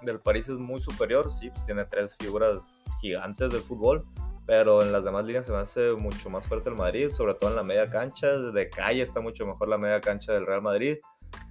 del 0.00 0.18
París 0.20 0.48
es 0.48 0.56
muy 0.56 0.80
superior, 0.80 1.30
sí, 1.30 1.50
pues 1.50 1.66
tiene 1.66 1.84
tres 1.84 2.16
figuras 2.16 2.62
gigantes 3.02 3.52
del 3.52 3.60
fútbol, 3.60 4.00
pero 4.46 4.80
en 4.80 4.92
las 4.92 5.04
demás 5.04 5.26
líneas 5.26 5.44
se 5.44 5.52
me 5.52 5.58
hace 5.58 5.92
mucho 5.92 6.30
más 6.30 6.46
fuerte 6.46 6.70
el 6.70 6.74
Madrid, 6.74 7.10
sobre 7.10 7.34
todo 7.34 7.50
en 7.50 7.56
la 7.56 7.64
media 7.64 7.90
cancha, 7.90 8.28
de 8.28 8.70
calle 8.70 9.02
está 9.02 9.20
mucho 9.20 9.44
mejor 9.44 9.68
la 9.68 9.76
media 9.76 10.00
cancha 10.00 10.32
del 10.32 10.46
Real 10.46 10.62
Madrid, 10.62 10.96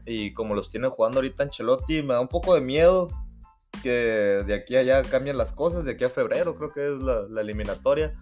y 0.08 0.34
como 0.34 0.56
los 0.56 0.70
tiene 0.70 0.88
jugando 0.88 1.20
ahorita 1.20 1.44
Ancelotti, 1.44 2.02
me 2.02 2.16
da 2.16 2.22
un 2.22 2.28
poco 2.28 2.56
de 2.56 2.62
miedo 2.62 3.10
que 3.84 4.44
de 4.48 4.54
aquí 4.54 4.78
a 4.78 4.80
allá 4.80 5.02
cambien 5.04 5.38
las 5.38 5.52
cosas, 5.52 5.84
de 5.84 5.92
aquí 5.92 6.06
a 6.06 6.10
febrero 6.10 6.56
creo 6.56 6.72
que 6.72 6.88
es 6.88 7.04
la, 7.04 7.42
eliminatoria, 7.42 8.14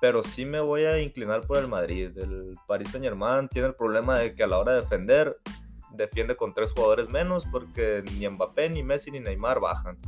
pero 0.00 0.24
sí 0.24 0.44
me 0.44 0.60
voy 0.60 0.84
a 0.84 0.98
inclinar 0.98 1.46
por 1.46 1.58
el 1.58 1.68
Madrid. 1.68 2.16
El 2.16 2.56
Paris 2.66 2.90
Saint 2.90 3.06
tiene 3.50 3.68
el 3.68 3.74
problema 3.74 4.18
de 4.18 4.34
que 4.34 4.42
a 4.42 4.46
la 4.46 4.58
hora 4.58 4.72
de 4.72 4.80
defender, 4.80 5.36
defiende 5.92 6.34
con 6.34 6.54
tres 6.54 6.72
jugadores 6.72 7.10
menos 7.10 7.44
porque 7.52 8.02
ni 8.18 8.26
Mbappé, 8.26 8.70
ni 8.70 8.82
Messi, 8.82 9.10
ni 9.10 9.20
Neymar 9.20 9.60
bajan. 9.60 9.98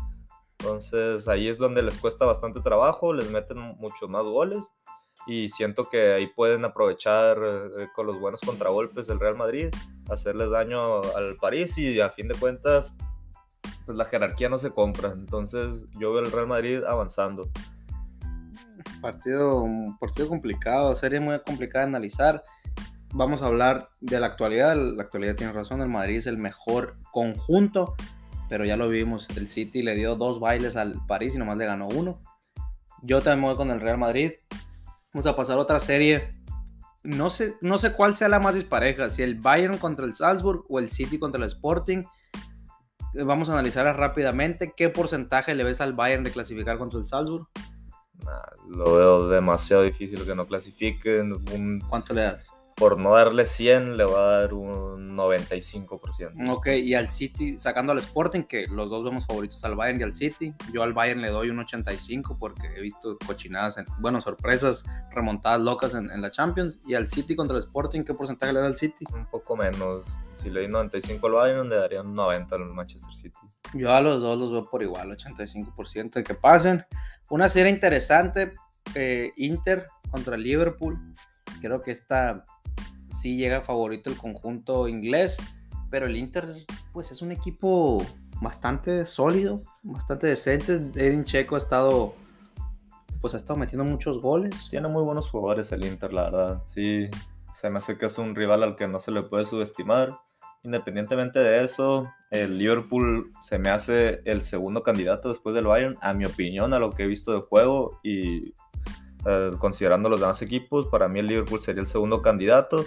Entonces 0.59 1.29
ahí 1.29 1.49
es 1.49 1.59
donde 1.59 1.83
les 1.83 1.99
cuesta 1.99 2.25
bastante 2.25 2.61
trabajo, 2.61 3.13
les 3.13 3.31
meten 3.31 3.59
muchos 3.59 4.09
más 4.09 4.25
goles 4.25 4.71
y 5.27 5.51
siento 5.51 5.89
que 5.91 6.15
ahí 6.15 6.27
pueden 6.29 6.65
aprovechar 6.65 7.39
eh, 7.39 7.89
con 7.95 8.07
los 8.07 8.19
buenos 8.19 8.41
contragolpes 8.41 9.07
del 9.07 9.21
Real 9.21 9.37
Madrid, 9.37 9.69
hacerles 10.09 10.51
daño 10.51 11.03
al 11.15 11.37
París 11.37 11.77
y 11.79 12.01
a 12.01 12.11
fin 12.11 12.29
de 12.29 12.35
cuentas 12.35 12.97
pues 13.85 13.97
la 13.97 14.05
jerarquía 14.05 14.49
no 14.49 14.59
se 14.59 14.71
compra. 14.71 15.13
Entonces 15.13 15.87
yo 15.99 16.13
veo 16.13 16.23
el 16.23 16.33
Real 16.33 16.47
Madrid 16.47 16.83
avanzando. 16.85 17.51
Partido, 19.01 19.65
partido 20.01 20.29
complicado, 20.29 20.95
serie 20.97 21.21
muy 21.21 21.39
complicada 21.41 21.85
de 21.85 21.91
analizar. 21.91 22.43
vamos 23.13 23.43
a 23.43 23.47
hablar 23.47 23.91
de 24.01 24.19
la 24.19 24.27
actualidad. 24.27 24.77
La 24.77 25.03
actualidad 25.03 25.37
tiene 25.37 25.53
razón, 25.53 25.81
el 25.81 25.89
Madrid 25.89 26.17
es 26.17 26.27
el 26.27 26.39
mejor 26.39 26.97
conjunto, 27.13 27.95
pero 28.49 28.65
ya 28.65 28.77
lo 28.77 28.89
vimos, 28.89 29.29
el 29.37 29.49
City 29.49 29.83
le 29.83 29.95
dio 29.95 30.17
dos 30.17 30.41
bailes 30.41 30.77
al 30.77 31.01
París 31.07 31.35
y 31.35 31.39
nomás 31.39 31.57
le 31.57 31.67
ganó 31.67 31.89
uno. 31.89 32.23
Yo 33.03 33.21
también 33.21 33.43
voy 33.43 33.57
con 33.57 33.71
el 33.71 33.81
Real 33.81 33.99
Madrid. 33.99 34.33
Vamos 35.13 35.27
a 35.27 35.37
pasar 35.37 35.59
a 35.59 35.61
otra 35.61 35.79
serie. 35.79 36.33
No 37.03 37.29
sé, 37.29 37.57
no 37.61 37.77
sé 37.77 37.93
cuál 37.93 38.15
sea 38.15 38.31
la 38.31 38.41
más 38.41 38.55
dispareja, 38.55 39.11
si 39.11 39.23
el 39.23 39.35
Bayern 39.35 39.77
contra 39.77 40.07
el 40.07 40.15
Salzburg 40.15 40.65
o 40.71 40.79
el 40.79 40.89
City 40.89 41.19
contra 41.19 41.39
el 41.39 41.47
Sporting. 41.47 42.05
Vamos 43.15 43.49
a 43.49 43.53
analizarla 43.53 43.93
rápidamente. 43.93 44.73
¿Qué 44.77 44.89
porcentaje 44.89 45.55
le 45.55 45.65
ves 45.65 45.81
al 45.81 45.93
Bayern 45.93 46.25
de 46.25 46.33
clasificar 46.33 46.79
contra 46.79 46.99
el 46.99 47.07
Salzburg? 47.07 47.49
lo 48.69 48.95
veo 48.95 49.29
demasiado 49.29 49.83
difícil 49.83 50.25
que 50.25 50.35
no 50.35 50.47
clasifiquen. 50.47 51.35
¿Cuánto 51.89 52.15
le 52.15 52.23
das? 52.23 52.54
Por 52.77 52.99
no 52.99 53.15
darle 53.15 53.47
100, 53.47 53.97
le 53.97 54.05
va 54.05 54.19
a 54.19 54.41
dar 54.41 54.55
un 54.55 55.17
95%. 55.17 56.51
Ok, 56.51 56.69
y 56.83 56.95
al 56.95 57.09
City, 57.09 57.59
sacando 57.59 57.93
al 57.93 57.99
Sporting, 57.99 58.43
que 58.43 58.67
los 58.67 58.91
dos 58.91 59.05
vemos 59.05 59.27
favoritos 59.27 59.63
al 59.65 59.77
Bayern 59.77 60.01
y 60.01 60.03
al 60.03 60.15
City, 60.15 60.55
yo 60.73 60.83
al 60.83 60.93
Bayern 60.93 61.21
le 61.21 61.29
doy 61.29 61.51
un 61.51 61.61
85 61.61 62.37
porque 62.39 62.67
he 62.77 62.81
visto 62.81 63.17
cochinadas, 63.25 63.79
en, 63.79 63.87
bueno, 63.99 64.21
sorpresas, 64.21 64.85
remontadas 65.13 65.61
locas 65.61 65.95
en, 65.95 66.21
la 66.21 66.31
Champions. 66.31 66.81
Y 66.87 66.95
al 66.95 67.09
City 67.09 67.37
contra 67.37 67.57
el 67.57 67.63
Sporting, 67.63 68.03
¿qué 68.03 68.15
porcentaje 68.15 68.53
le 68.53 68.61
da 68.61 68.67
al 68.67 68.77
City? 68.77 69.05
Un 69.15 69.27
poco 69.27 69.57
menos. 69.57 70.05
Si 70.35 70.51
le 70.51 70.61
doy 70.61 70.69
95 70.69 71.27
al 71.29 71.33
Bayern, 71.33 71.69
le 71.69 71.77
daría 71.77 72.01
un 72.01 72.15
90 72.15 72.55
al 72.57 72.65
Manchester 72.67 73.15
City. 73.15 73.39
Yo 73.73 73.93
a 73.93 74.01
los 74.01 74.21
dos 74.21 74.39
los 74.39 74.51
veo 74.51 74.65
por 74.65 74.83
igual, 74.83 75.17
85% 75.17 76.15
de 76.15 76.25
que 76.25 76.35
pasen. 76.35 76.85
Una 77.31 77.49
serie 77.49 77.71
interesante, 77.71 78.53
eh, 78.95 79.33
Inter 79.37 79.87
contra 80.11 80.37
Liverpool. 80.37 80.99
Creo 81.61 81.81
que 81.81 81.93
esta 81.93 82.45
sí 83.15 83.37
llega 83.37 83.63
favorito 83.63 84.11
el 84.11 84.17
conjunto 84.17 84.89
inglés, 84.89 85.39
pero 85.91 86.07
el 86.07 86.17
Inter 86.17 86.53
pues 86.93 87.11
es 87.13 87.23
un 87.23 87.33
equipo 87.33 88.05
bastante 88.41 89.07
sólido, 89.07 89.63
bastante 89.83 90.27
decente. 90.27 90.75
Edin 90.95 91.25
Checo 91.25 91.55
ha 91.55 91.59
estado 91.59 92.15
pues 93.21 93.33
ha 93.33 93.39
estado 93.39 93.59
metiendo 93.59 93.85
muchos 93.85 94.21
goles. 94.21 94.69
Tiene 94.69 94.89
muy 94.89 95.03
buenos 95.03 95.31
jugadores 95.31 95.73
el 95.73 95.87
Inter, 95.87 96.13
la 96.13 96.25
verdad. 96.25 96.63
Sí, 96.67 97.09
se 97.55 97.71
me 97.71 97.79
hace 97.79 97.97
que 97.97 98.05
es 98.05 98.19
un 98.19 98.35
rival 98.35 98.63
al 98.63 98.77
que 98.77 98.87
no 98.87 99.01
se 99.01 99.13
le 99.13 99.23
puede 99.23 99.47
subestimar. 99.47 100.19
Independientemente 100.63 101.39
de 101.39 101.65
eso, 101.65 102.07
el 102.31 102.59
Liverpool 102.59 103.31
se 103.41 103.59
me 103.59 103.71
hace 103.71 104.21
el 104.27 104.43
segundo 104.43 104.83
candidato 104.83 105.31
después 105.31 105.55
del 105.55 105.67
Bayern, 105.67 105.97
a 106.03 106.13
mi 106.13 106.27
opinión, 106.27 106.75
a 106.75 106.79
lo 106.79 106.91
que 106.91 107.05
he 107.05 107.07
visto 107.07 107.33
de 107.33 107.41
juego 107.41 107.99
y 108.03 108.53
eh, 109.27 109.51
considerando 109.59 110.09
los 110.09 110.21
demás 110.21 110.41
equipos, 110.43 110.87
para 110.87 111.09
mí 111.09 111.21
el 111.21 111.27
Liverpool 111.27 111.61
sería 111.61 111.81
el 111.81 111.87
segundo 111.87 112.23
candidato 112.23 112.85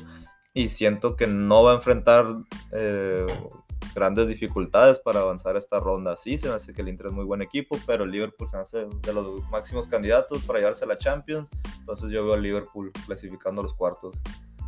y 0.54 0.70
siento 0.70 1.16
que 1.16 1.28
no 1.28 1.64
va 1.64 1.74
a 1.74 1.76
enfrentar 1.76 2.26
eh, 2.72 3.26
grandes 3.94 4.28
dificultades 4.28 5.00
para 5.00 5.22
avanzar 5.22 5.56
esta 5.58 5.80
ronda. 5.80 6.18
Sí, 6.18 6.38
se 6.38 6.48
me 6.48 6.56
hace 6.56 6.74
que 6.74 6.82
el 6.82 6.90
Inter 6.90 7.08
es 7.08 7.14
muy 7.14 7.26
buen 7.26 7.42
equipo, 7.42 7.78
pero 7.86 8.04
el 8.04 8.12
Liverpool 8.12 8.48
se 8.48 8.58
me 8.58 8.62
hace 8.64 8.86
de 9.02 9.14
los 9.14 9.48
máximos 9.50 9.88
candidatos 9.88 10.44
para 10.44 10.60
llevarse 10.60 10.86
a 10.86 10.88
la 10.88 10.98
Champions. 10.98 11.50
Entonces 11.80 12.10
yo 12.12 12.24
veo 12.24 12.34
al 12.34 12.42
Liverpool 12.42 12.92
clasificando 13.06 13.62
los 13.62 13.74
cuartos. 13.74 14.16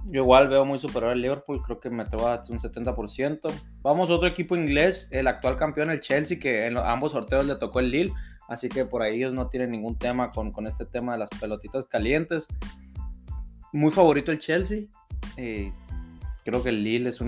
Yo 0.05 0.21
igual 0.21 0.47
veo 0.47 0.65
muy 0.65 0.79
superior 0.79 1.11
al 1.11 1.21
Liverpool, 1.21 1.61
creo 1.61 1.79
que 1.79 1.89
me 1.89 2.03
atrevo 2.03 2.27
hasta 2.27 2.51
un 2.51 2.59
70%. 2.59 3.51
Vamos 3.81 4.09
a 4.09 4.13
otro 4.13 4.27
equipo 4.27 4.55
inglés, 4.55 5.09
el 5.11 5.27
actual 5.27 5.57
campeón, 5.57 5.91
el 5.91 5.99
Chelsea, 5.99 6.39
que 6.39 6.65
en 6.65 6.77
ambos 6.77 7.11
sorteos 7.11 7.45
le 7.45 7.55
tocó 7.55 7.79
el 7.79 7.91
Lille, 7.91 8.13
así 8.49 8.67
que 8.67 8.85
por 8.85 9.01
ahí 9.01 9.17
ellos 9.17 9.33
no 9.33 9.47
tienen 9.47 9.71
ningún 9.71 9.97
tema 9.97 10.31
con, 10.31 10.51
con 10.51 10.67
este 10.67 10.85
tema 10.85 11.13
de 11.13 11.19
las 11.19 11.29
pelotitas 11.39 11.85
calientes. 11.85 12.47
Muy 13.71 13.91
favorito 13.91 14.31
el 14.31 14.39
Chelsea, 14.39 14.85
eh, 15.37 15.71
creo 16.43 16.63
que 16.63 16.69
el 16.69 16.83
Lille 16.83 17.09
es 17.09 17.21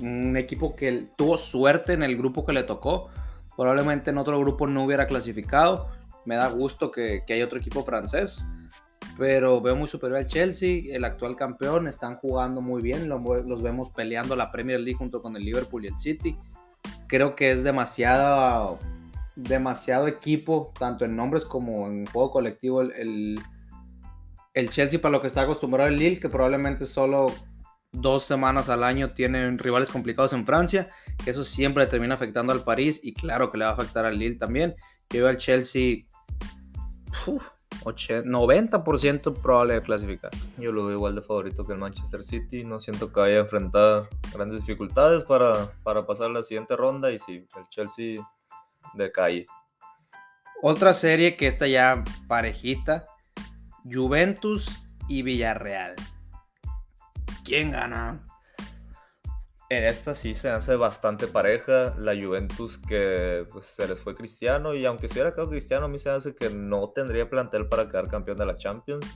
un, 0.00 0.36
equipo 0.36 0.76
que 0.76 1.08
tuvo 1.16 1.36
suerte 1.36 1.92
en 1.92 2.02
el 2.02 2.16
grupo 2.16 2.44
que 2.44 2.52
le 2.52 2.62
tocó. 2.62 3.10
Probablemente 3.56 4.10
en 4.10 4.18
otro 4.18 4.38
grupo 4.38 4.66
no 4.66 4.84
hubiera 4.84 5.06
clasificado. 5.06 5.88
Me 6.24 6.36
da 6.36 6.48
gusto 6.48 6.90
que, 6.90 7.22
hay 7.28 7.42
otro 7.42 7.58
equipo 7.58 7.84
francés. 7.84 8.46
Pero 9.18 9.60
veo 9.60 9.76
muy 9.76 9.86
superior 9.86 10.18
al 10.18 10.26
Chelsea, 10.26 10.94
el 10.94 11.04
actual 11.04 11.36
campeón. 11.36 11.86
Están 11.86 12.16
jugando 12.16 12.60
muy 12.60 12.82
bien. 12.82 13.08
Los, 13.08 13.20
los 13.46 13.62
vemos 13.62 13.90
peleando 13.90 14.34
la 14.34 14.50
Premier 14.50 14.80
League 14.80 14.98
junto 14.98 15.20
con 15.20 15.36
el 15.36 15.44
Liverpool 15.44 15.84
y 15.84 15.88
el 15.88 15.96
City. 15.96 16.36
Creo 17.06 17.36
que 17.36 17.52
es 17.52 17.62
demasiado, 17.62 18.78
demasiado 19.36 20.08
equipo, 20.08 20.72
tanto 20.78 21.04
en 21.04 21.16
nombres 21.16 21.44
como 21.44 21.88
en 21.88 22.06
juego 22.06 22.30
colectivo, 22.30 22.82
el 22.82 23.38
el 24.54 24.70
Chelsea 24.70 25.00
para 25.00 25.12
lo 25.12 25.20
que 25.20 25.26
está 25.26 25.42
acostumbrado 25.42 25.88
el 25.88 25.96
Lille, 25.96 26.20
que 26.20 26.28
probablemente 26.28 26.86
solo 26.86 27.32
dos 27.92 28.24
semanas 28.24 28.68
al 28.68 28.82
año 28.82 29.10
tienen 29.10 29.58
rivales 29.58 29.90
complicados 29.90 30.32
en 30.32 30.46
Francia, 30.46 30.88
que 31.22 31.30
eso 31.30 31.44
siempre 31.44 31.86
termina 31.86 32.14
afectando 32.14 32.52
al 32.52 32.62
París 32.62 33.00
y 33.02 33.12
claro 33.14 33.50
que 33.50 33.58
le 33.58 33.64
va 33.64 33.72
a 33.72 33.74
afectar 33.74 34.04
al 34.04 34.18
Lille 34.18 34.36
también. 34.36 34.74
Yo 35.10 35.20
veo 35.20 35.28
al 35.28 35.36
Chelsea 35.36 36.04
90% 37.84 39.42
probable 39.42 39.74
de 39.74 39.82
clasificar. 39.82 40.30
Yo 40.58 40.70
lo 40.70 40.86
veo 40.86 40.96
igual 40.96 41.16
de 41.16 41.22
favorito 41.22 41.64
que 41.64 41.72
el 41.72 41.78
Manchester 41.78 42.22
City, 42.22 42.64
no 42.64 42.78
siento 42.78 43.12
que 43.12 43.20
vaya 43.20 43.36
a 43.36 43.40
enfrentar 43.40 44.08
grandes 44.32 44.60
dificultades 44.60 45.24
para, 45.24 45.72
para 45.82 46.06
pasar 46.06 46.30
la 46.30 46.44
siguiente 46.44 46.76
ronda 46.76 47.10
y 47.10 47.18
sí, 47.18 47.44
el 47.56 47.68
Chelsea 47.70 48.16
de 48.96 49.12
calle. 49.12 49.46
Otra 50.62 50.94
serie 50.94 51.36
que 51.36 51.46
está 51.46 51.66
ya 51.66 52.02
parejita, 52.26 53.04
Juventus 53.84 54.74
y 55.08 55.22
Villarreal. 55.22 55.94
¿Quién 57.44 57.72
gana? 57.72 58.24
En 59.68 59.84
esta 59.84 60.14
sí 60.14 60.34
se 60.34 60.48
hace 60.48 60.76
bastante 60.76 61.26
pareja. 61.26 61.94
La 61.98 62.14
Juventus 62.14 62.78
que 62.78 63.46
pues, 63.52 63.66
se 63.66 63.86
les 63.86 64.00
fue 64.00 64.14
Cristiano 64.14 64.74
y 64.74 64.86
aunque 64.86 65.08
se 65.08 65.14
hubiera 65.14 65.32
quedado 65.32 65.50
Cristiano, 65.50 65.86
a 65.86 65.88
mí 65.88 65.98
se 65.98 66.10
hace 66.10 66.34
que 66.34 66.48
no 66.50 66.90
tendría 66.90 67.28
plantel 67.28 67.68
para 67.68 67.88
quedar 67.88 68.08
campeón 68.08 68.38
de 68.38 68.46
la 68.46 68.56
Champions. 68.56 69.06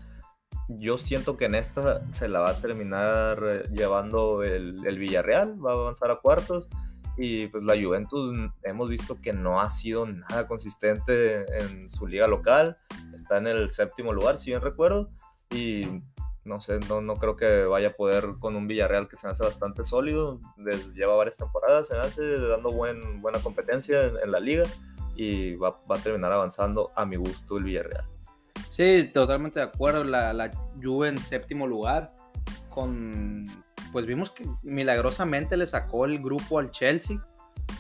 Yo 0.68 0.98
siento 0.98 1.36
que 1.36 1.46
en 1.46 1.54
esta 1.54 2.02
se 2.12 2.28
la 2.28 2.40
va 2.40 2.50
a 2.50 2.60
terminar 2.60 3.42
eh, 3.46 3.68
llevando 3.72 4.42
el, 4.42 4.86
el 4.86 4.98
Villarreal, 4.98 5.64
va 5.64 5.70
a 5.70 5.74
avanzar 5.74 6.10
a 6.10 6.16
cuartos 6.16 6.68
y 7.18 7.48
pues 7.48 7.64
la 7.64 7.74
Juventus 7.74 8.32
hemos 8.62 8.88
visto 8.88 9.20
que 9.20 9.32
no 9.32 9.60
ha 9.60 9.68
sido 9.70 10.06
nada 10.06 10.46
consistente 10.46 11.44
en 11.58 11.88
su 11.88 12.06
liga 12.06 12.28
local, 12.28 12.76
está 13.12 13.38
en 13.38 13.48
el 13.48 13.68
séptimo 13.68 14.12
lugar, 14.12 14.38
si 14.38 14.50
bien 14.50 14.62
recuerdo, 14.62 15.10
y 15.50 16.02
no 16.44 16.60
sé, 16.60 16.78
no, 16.88 17.00
no 17.00 17.16
creo 17.16 17.34
que 17.34 17.64
vaya 17.64 17.88
a 17.88 17.92
poder 17.92 18.36
con 18.38 18.54
un 18.54 18.68
Villarreal 18.68 19.08
que 19.08 19.16
se 19.16 19.26
hace 19.26 19.42
bastante 19.42 19.82
sólido, 19.82 20.40
les 20.56 20.94
lleva 20.94 21.16
varias 21.16 21.36
temporadas, 21.36 21.88
se 21.88 21.96
hace 21.96 22.38
dando 22.38 22.70
buen, 22.70 23.20
buena 23.20 23.40
competencia 23.40 24.04
en, 24.04 24.30
la 24.30 24.38
liga 24.38 24.64
y 25.16 25.56
va, 25.56 25.78
va, 25.90 25.96
a 25.96 26.02
terminar 26.02 26.32
avanzando 26.32 26.92
a 26.94 27.04
mi 27.04 27.16
gusto 27.16 27.58
el 27.58 27.64
Villarreal. 27.64 28.06
Sí, 28.70 29.10
totalmente 29.12 29.58
de 29.58 29.66
acuerdo, 29.66 30.04
la, 30.04 30.32
la 30.32 30.52
Juve 30.80 31.08
en 31.08 31.18
séptimo 31.18 31.66
lugar 31.66 32.14
con 32.70 33.44
pues 33.92 34.06
vimos 34.06 34.30
que 34.30 34.46
milagrosamente 34.62 35.56
le 35.56 35.66
sacó 35.66 36.04
el 36.04 36.20
grupo 36.20 36.58
al 36.58 36.70
Chelsea, 36.70 37.24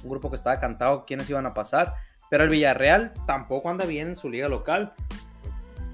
un 0.02 0.10
grupo 0.10 0.30
que 0.30 0.36
estaba 0.36 0.58
cantado 0.58 1.04
quiénes 1.04 1.28
iban 1.30 1.46
a 1.46 1.54
pasar, 1.54 1.94
pero 2.30 2.44
el 2.44 2.50
Villarreal 2.50 3.12
tampoco 3.26 3.70
anda 3.70 3.84
bien 3.84 4.08
en 4.08 4.16
su 4.16 4.28
liga 4.28 4.48
local, 4.48 4.92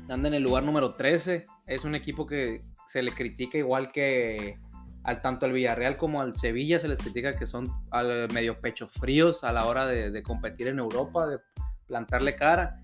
anda 0.09 0.29
en 0.29 0.35
el 0.35 0.43
lugar 0.43 0.63
número 0.63 0.95
13, 0.95 1.47
es 1.67 1.85
un 1.85 1.95
equipo 1.95 2.27
que 2.27 2.65
se 2.87 3.03
le 3.03 3.13
critica 3.13 3.59
igual 3.59 3.93
que 3.93 4.59
al 5.05 5.21
tanto 5.21 5.47
al 5.47 5.53
Villarreal 5.53 5.97
como 5.97 6.21
al 6.21 6.35
Sevilla 6.35 6.81
se 6.81 6.89
les 6.89 6.99
critica 6.99 7.37
que 7.37 7.47
son 7.47 7.69
al 7.91 8.31
medio 8.33 8.61
pecho 8.61 8.89
fríos 8.89 9.45
a 9.45 9.53
la 9.53 9.67
hora 9.67 9.87
de, 9.87 10.11
de 10.11 10.23
competir 10.23 10.69
en 10.69 10.79
Europa, 10.79 11.27
de 11.27 11.39
plantarle 11.87 12.35
cara. 12.35 12.81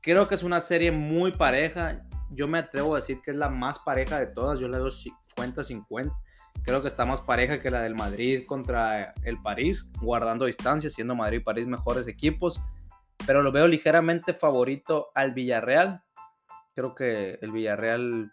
Creo 0.00 0.28
que 0.28 0.34
es 0.34 0.42
una 0.42 0.60
serie 0.62 0.90
muy 0.90 1.32
pareja. 1.32 1.96
Yo 2.30 2.48
me 2.48 2.58
atrevo 2.58 2.94
a 2.94 2.98
decir 2.98 3.20
que 3.22 3.32
es 3.32 3.36
la 3.36 3.50
más 3.50 3.78
pareja 3.80 4.18
de 4.18 4.26
todas. 4.28 4.58
Yo 4.60 4.68
le 4.68 4.78
doy 4.78 4.90
50-50. 5.36 6.10
Creo 6.68 6.82
que 6.82 6.88
está 6.88 7.06
más 7.06 7.22
pareja 7.22 7.62
que 7.62 7.70
la 7.70 7.80
del 7.80 7.94
Madrid 7.94 8.44
contra 8.46 9.14
el 9.24 9.40
París, 9.40 9.90
guardando 10.02 10.44
distancia, 10.44 10.90
siendo 10.90 11.14
Madrid 11.14 11.38
y 11.38 11.42
París 11.42 11.66
mejores 11.66 12.06
equipos. 12.06 12.60
Pero 13.26 13.40
lo 13.40 13.52
veo 13.52 13.66
ligeramente 13.66 14.34
favorito 14.34 15.08
al 15.14 15.32
Villarreal. 15.32 16.02
Creo 16.74 16.94
que 16.94 17.38
el 17.40 17.52
Villarreal 17.52 18.30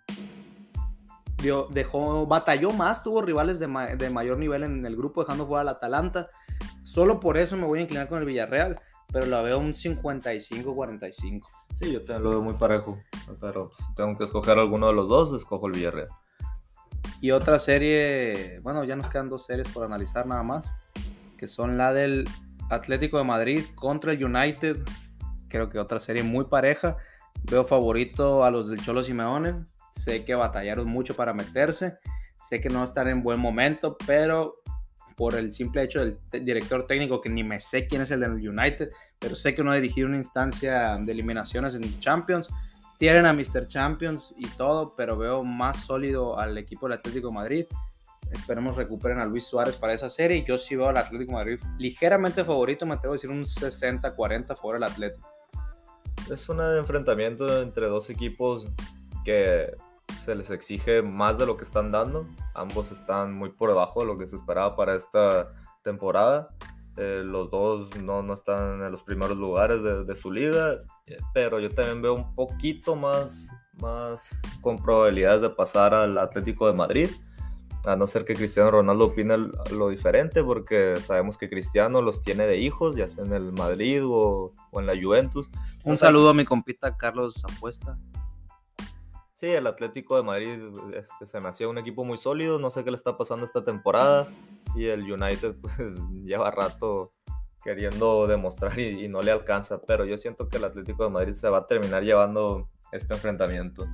dejó, 1.71 2.27
batalló 2.27 2.71
más, 2.71 3.03
tuvo 3.03 3.21
rivales 3.21 3.57
de, 3.57 3.69
mayor 3.69 4.37
nivel 4.37 4.63
en 4.63 4.85
el 4.85 4.97
grupo, 4.97 5.21
dejando 5.21 5.47
fuera 5.47 5.61
al 5.61 5.69
Atalanta. 5.69 6.27
Solo 6.83 7.21
por 7.21 7.37
eso 7.37 7.55
me 7.55 7.63
voy 7.63 7.79
a 7.79 7.83
inclinar 7.83 8.09
con 8.09 8.19
el 8.19 8.25
Villarreal, 8.25 8.81
pero 9.13 9.27
lo 9.27 9.41
veo 9.43 9.59
un 9.59 9.71
55-45. 9.71 11.41
Sí, 11.73 11.93
yo 11.93 11.99
también 11.99 12.23
lo 12.23 12.31
veo 12.31 12.41
muy 12.41 12.55
parejo, 12.55 12.97
pero 13.39 13.71
si 13.73 13.85
tengo 13.95 14.17
que 14.17 14.25
escoger 14.25 14.59
alguno 14.59 14.87
de 14.87 14.93
los 14.93 15.07
dos, 15.07 15.33
escojo 15.33 15.67
el 15.67 15.73
Villarreal. 15.75 16.09
Y 17.21 17.31
otra 17.31 17.59
serie, 17.59 18.59
bueno, 18.61 18.83
ya 18.83 18.95
nos 18.95 19.07
quedan 19.07 19.29
dos 19.29 19.45
series 19.45 19.67
por 19.69 19.83
analizar 19.83 20.27
nada 20.27 20.43
más, 20.43 20.73
que 21.37 21.47
son 21.47 21.77
la 21.77 21.93
del 21.93 22.27
Atlético 22.69 23.17
de 23.17 23.23
Madrid 23.23 23.63
contra 23.75 24.11
el 24.11 24.23
United. 24.23 24.77
Creo 25.47 25.69
que 25.69 25.79
otra 25.79 25.99
serie 25.99 26.23
muy 26.23 26.45
pareja. 26.45 26.97
Veo 27.43 27.65
favorito 27.65 28.43
a 28.43 28.51
los 28.51 28.69
del 28.69 28.81
Cholo 28.81 29.03
Simeone. 29.03 29.65
Sé 29.91 30.25
que 30.25 30.35
batallaron 30.35 30.87
mucho 30.87 31.15
para 31.15 31.33
meterse. 31.33 31.97
Sé 32.41 32.59
que 32.61 32.69
no 32.69 32.83
están 32.83 33.07
en 33.07 33.21
buen 33.21 33.39
momento, 33.39 33.97
pero 34.05 34.61
por 35.15 35.35
el 35.35 35.53
simple 35.53 35.83
hecho 35.83 36.03
del 36.03 36.19
director 36.45 36.85
técnico, 36.87 37.21
que 37.21 37.29
ni 37.29 37.43
me 37.43 37.59
sé 37.59 37.87
quién 37.87 38.01
es 38.01 38.11
el 38.11 38.19
del 38.19 38.49
United, 38.49 38.89
pero 39.17 39.35
sé 39.35 39.55
que 39.55 39.63
no 39.63 39.71
ha 39.71 39.75
dirigido 39.75 40.07
una 40.07 40.17
instancia 40.17 40.97
de 40.97 41.11
eliminaciones 41.11 41.73
en 41.75 41.99
Champions. 41.99 42.49
Tienen 42.97 43.25
a 43.25 43.33
Mr. 43.33 43.67
Champions 43.67 44.33
y 44.37 44.47
todo, 44.49 44.95
pero 44.95 45.17
veo 45.17 45.43
más 45.43 45.85
sólido 45.85 46.39
al 46.39 46.57
equipo 46.57 46.87
del 46.87 46.97
Atlético 46.97 47.31
Madrid. 47.31 47.65
Esperemos 48.31 48.75
recuperen 48.75 49.19
a 49.19 49.25
Luis 49.25 49.45
Suárez 49.45 49.75
para 49.75 49.93
esa 49.93 50.09
serie. 50.09 50.43
Yo 50.47 50.57
sí 50.57 50.75
veo 50.75 50.87
al 50.87 50.97
Atlético 50.97 51.33
Madrid 51.33 51.59
ligeramente 51.77 52.43
favorito, 52.43 52.85
me 52.85 52.95
atrevo 52.95 53.13
a 53.13 53.17
decir 53.17 53.29
un 53.29 53.43
60-40 53.43 54.59
por 54.59 54.75
el 54.75 54.83
Atlético. 54.83 55.29
Es 56.31 56.49
un 56.49 56.59
enfrentamiento 56.61 57.61
entre 57.61 57.87
dos 57.87 58.09
equipos 58.09 58.67
que 59.23 59.75
se 60.23 60.33
les 60.33 60.49
exige 60.49 61.01
más 61.01 61.37
de 61.37 61.45
lo 61.45 61.55
que 61.57 61.63
están 61.63 61.91
dando. 61.91 62.27
Ambos 62.55 62.91
están 62.91 63.33
muy 63.33 63.49
por 63.49 63.69
debajo 63.69 63.99
de 63.99 64.07
lo 64.07 64.17
que 64.17 64.27
se 64.27 64.35
esperaba 64.35 64.75
para 64.75 64.95
esta 64.95 65.51
temporada. 65.83 66.47
Eh, 66.97 67.23
los 67.25 67.51
dos 67.51 67.93
no, 67.97 68.21
no, 68.21 68.33
están 68.33 68.81
en 68.81 68.91
los 68.91 69.03
primeros 69.03 69.35
lugares 69.35 69.83
de, 69.83 70.05
de, 70.05 70.15
su 70.15 70.31
liga, 70.31 70.79
pero 71.33 71.59
yo 71.59 71.69
también 71.69 72.01
veo 72.01 72.13
un 72.13 72.33
poquito 72.33 72.95
más, 72.95 73.51
más 73.81 74.39
con 74.61 74.77
probabilidades 74.77 75.41
de 75.41 75.49
pasar 75.49 75.93
al 75.93 76.17
Atlético 76.17 76.67
de 76.67 76.73
Madrid, 76.73 77.09
a 77.83 77.97
no 77.97 78.07
ser 78.07 78.23
que 78.23 78.33
Cristiano 78.33 78.71
Ronaldo 78.71 79.05
opine 79.05 79.35
lo 79.71 79.89
diferente, 79.89 80.41
porque 80.41 80.95
sabemos 81.01 81.37
que 81.37 81.49
Cristiano 81.49 82.01
los 82.01 82.21
tiene 82.21 82.47
de 82.47 82.57
hijos, 82.57 82.95
ya 82.95 83.09
sea 83.09 83.25
en 83.25 83.33
el 83.33 83.51
Madrid 83.51 84.01
o, 84.05 84.53
o 84.71 84.79
en 84.79 84.87
la 84.87 84.93
Juventus. 84.99 85.49
Un 85.83 85.97
saludo 85.97 86.29
a 86.29 86.33
mi 86.33 86.45
compita 86.45 86.95
Carlos 86.95 87.43
Apuesta. 87.43 87.97
Sí, 89.45 89.51
el 89.51 89.67
Atlético 89.67 90.17
de 90.17 90.23
Madrid 90.23 90.59
este, 90.95 91.27
se 91.27 91.39
me 91.39 91.49
hacía 91.49 91.67
un 91.67 91.77
equipo 91.77 92.03
muy 92.03 92.17
sólido, 92.17 92.57
no 92.57 92.71
sé 92.71 92.83
qué 92.83 92.89
le 92.89 92.97
está 92.97 93.15
pasando 93.15 93.45
esta 93.45 93.63
temporada 93.63 94.27
y 94.75 94.85
el 94.85 95.01
United 95.03 95.53
pues 95.61 95.77
lleva 96.23 96.49
rato 96.49 97.13
queriendo 97.63 98.25
demostrar 98.25 98.79
y, 98.79 99.07
no 99.07 99.21
le 99.21 99.29
alcanza, 99.29 99.79
pero 99.83 100.03
yo 100.03 100.17
siento 100.17 100.49
que 100.49 100.57
el 100.57 100.63
Atlético 100.63 101.03
de 101.03 101.11
Madrid 101.11 101.33
se 101.33 101.47
va 101.47 101.59
a 101.59 101.67
terminar 101.67 102.01
llevando 102.01 102.67
este 102.91 103.13
enfrentamiento. 103.13 103.87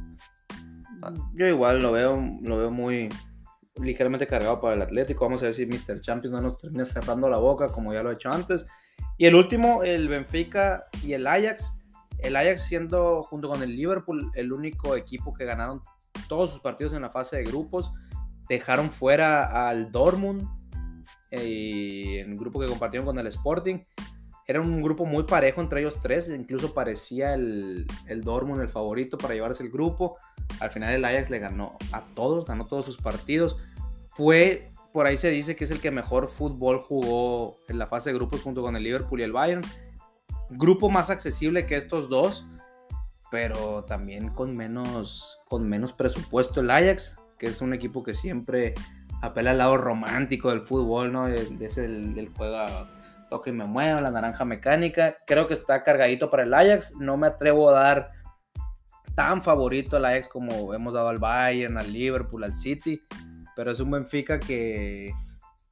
Ah. 1.01 1.13
Yo 1.33 1.45
igual 1.47 1.81
lo 1.81 1.91
veo, 1.91 2.17
lo 2.41 2.57
veo 2.57 2.71
muy 2.71 3.09
ligeramente 3.75 4.27
cargado 4.27 4.61
para 4.61 4.75
el 4.75 4.81
Atlético, 4.81 5.25
vamos 5.25 5.41
a 5.41 5.47
ver 5.47 5.53
si 5.53 5.65
Mr. 5.65 5.99
Champions 5.99 6.33
no 6.33 6.41
nos 6.41 6.57
termina 6.59 6.85
cerrando 6.85 7.29
la 7.29 7.39
boca 7.39 7.67
como 7.67 7.93
ya 7.93 8.01
lo 8.01 8.09
he 8.09 8.13
hecho 8.13 8.31
antes. 8.31 8.65
Y 9.17 9.25
el 9.25 9.35
último, 9.35 9.83
el 9.83 10.07
Benfica 10.07 10.85
y 11.03 11.11
el 11.11 11.27
Ajax 11.27 11.73
el 12.21 12.35
Ajax 12.35 12.63
siendo 12.63 13.23
junto 13.23 13.49
con 13.49 13.63
el 13.63 13.75
Liverpool 13.75 14.31
el 14.35 14.53
único 14.53 14.95
equipo 14.95 15.33
que 15.33 15.45
ganaron 15.45 15.81
todos 16.27 16.51
sus 16.51 16.61
partidos 16.61 16.93
en 16.93 17.01
la 17.01 17.09
fase 17.09 17.37
de 17.37 17.43
grupos, 17.43 17.91
dejaron 18.47 18.91
fuera 18.91 19.69
al 19.69 19.91
Dortmund, 19.91 20.47
eh, 21.31 22.19
en 22.19 22.31
el 22.31 22.37
grupo 22.37 22.59
que 22.59 22.67
compartieron 22.67 23.05
con 23.05 23.17
el 23.17 23.27
Sporting. 23.27 23.79
Era 24.47 24.59
un 24.59 24.81
grupo 24.81 25.05
muy 25.05 25.23
parejo 25.23 25.61
entre 25.61 25.79
ellos 25.79 25.97
tres, 26.01 26.29
incluso 26.29 26.73
parecía 26.73 27.33
el, 27.33 27.85
el 28.07 28.21
Dortmund 28.21 28.61
el 28.61 28.69
favorito 28.69 29.17
para 29.17 29.33
llevarse 29.33 29.63
el 29.63 29.71
grupo. 29.71 30.17
Al 30.59 30.71
final 30.71 30.93
el 30.93 31.05
Ajax 31.05 31.29
le 31.29 31.39
ganó 31.39 31.77
a 31.93 32.01
todos, 32.15 32.45
ganó 32.45 32.67
todos 32.67 32.85
sus 32.85 32.97
partidos. 32.97 33.57
Fue, 34.09 34.73
por 34.91 35.05
ahí 35.05 35.17
se 35.17 35.29
dice 35.29 35.55
que 35.55 35.63
es 35.63 35.71
el 35.71 35.79
que 35.79 35.89
mejor 35.89 36.27
fútbol 36.27 36.83
jugó 36.83 37.59
en 37.69 37.79
la 37.79 37.87
fase 37.87 38.09
de 38.09 38.17
grupos 38.17 38.41
junto 38.41 38.61
con 38.61 38.75
el 38.75 38.83
Liverpool 38.83 39.21
y 39.21 39.23
el 39.23 39.31
Bayern 39.31 39.61
grupo 40.51 40.89
más 40.89 41.09
accesible 41.09 41.65
que 41.65 41.77
estos 41.77 42.09
dos, 42.09 42.45
pero 43.31 43.85
también 43.85 44.29
con 44.29 44.55
menos, 44.55 45.39
con 45.47 45.67
menos 45.67 45.93
presupuesto 45.93 46.59
el 46.59 46.69
Ajax, 46.69 47.17
que 47.39 47.47
es 47.47 47.61
un 47.61 47.73
equipo 47.73 48.03
que 48.03 48.13
siempre 48.13 48.73
apela 49.21 49.51
al 49.51 49.59
lado 49.59 49.77
romántico 49.77 50.49
del 50.49 50.61
fútbol, 50.61 51.11
¿no? 51.11 51.27
Es 51.27 51.77
el 51.77 52.13
del 52.13 52.29
juego 52.29 52.57
toque 53.29 53.51
y 53.51 53.53
me 53.53 53.65
muevo, 53.65 54.01
la 54.01 54.11
naranja 54.11 54.43
mecánica. 54.43 55.15
Creo 55.25 55.47
que 55.47 55.53
está 55.53 55.83
cargadito 55.83 56.29
para 56.29 56.43
el 56.43 56.53
Ajax. 56.53 56.95
No 56.99 57.15
me 57.17 57.27
atrevo 57.27 57.69
a 57.69 57.73
dar 57.73 58.11
tan 59.15 59.41
favorito 59.41 59.97
al 59.97 60.05
Ajax 60.05 60.27
como 60.27 60.73
hemos 60.73 60.93
dado 60.93 61.07
al 61.07 61.17
Bayern, 61.19 61.77
al 61.77 61.93
Liverpool, 61.93 62.43
al 62.43 62.53
City. 62.53 63.01
Pero 63.55 63.71
es 63.71 63.79
un 63.79 63.91
Benfica 63.91 64.39
que, 64.39 65.13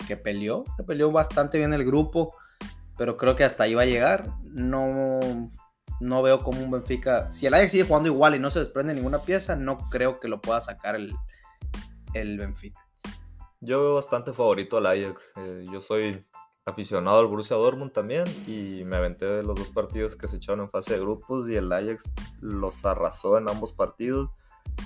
que 0.07 0.15
peleó, 0.15 0.63
que 0.77 0.83
peleó 0.83 1.11
bastante 1.11 1.57
bien 1.57 1.73
el 1.73 1.85
grupo 1.85 2.33
pero 2.99 3.15
creo 3.15 3.33
que 3.37 3.45
hasta 3.45 3.63
ahí 3.63 3.73
va 3.73 3.83
a 3.83 3.85
llegar. 3.85 4.29
No, 4.43 5.21
no 6.01 6.21
veo 6.21 6.43
como 6.43 6.61
un 6.61 6.69
Benfica. 6.69 7.31
Si 7.31 7.47
el 7.47 7.53
Ajax 7.53 7.71
sigue 7.71 7.85
jugando 7.85 8.09
igual 8.09 8.35
y 8.35 8.39
no 8.39 8.51
se 8.51 8.59
desprende 8.59 8.93
ninguna 8.93 9.19
pieza, 9.19 9.55
no 9.55 9.77
creo 9.89 10.19
que 10.19 10.27
lo 10.27 10.41
pueda 10.41 10.59
sacar 10.59 10.97
el, 10.97 11.15
el 12.13 12.37
Benfica. 12.37 12.85
Yo 13.61 13.81
veo 13.81 13.93
bastante 13.95 14.33
favorito 14.33 14.75
al 14.75 14.85
Ajax. 14.85 15.31
Eh, 15.37 15.63
yo 15.71 15.79
soy 15.79 16.25
aficionado 16.65 17.19
al 17.19 17.27
Borussia 17.27 17.55
Dortmund 17.55 17.93
también 17.93 18.25
y 18.45 18.83
me 18.83 18.97
aventé 18.97 19.25
de 19.25 19.43
los 19.43 19.57
dos 19.57 19.69
partidos 19.69 20.17
que 20.17 20.27
se 20.27 20.35
echaron 20.35 20.65
en 20.65 20.69
fase 20.69 20.93
de 20.93 20.99
grupos 20.99 21.49
y 21.49 21.55
el 21.55 21.71
Ajax 21.71 22.11
los 22.41 22.85
arrasó 22.85 23.37
en 23.37 23.47
ambos 23.47 23.71
partidos. 23.71 24.29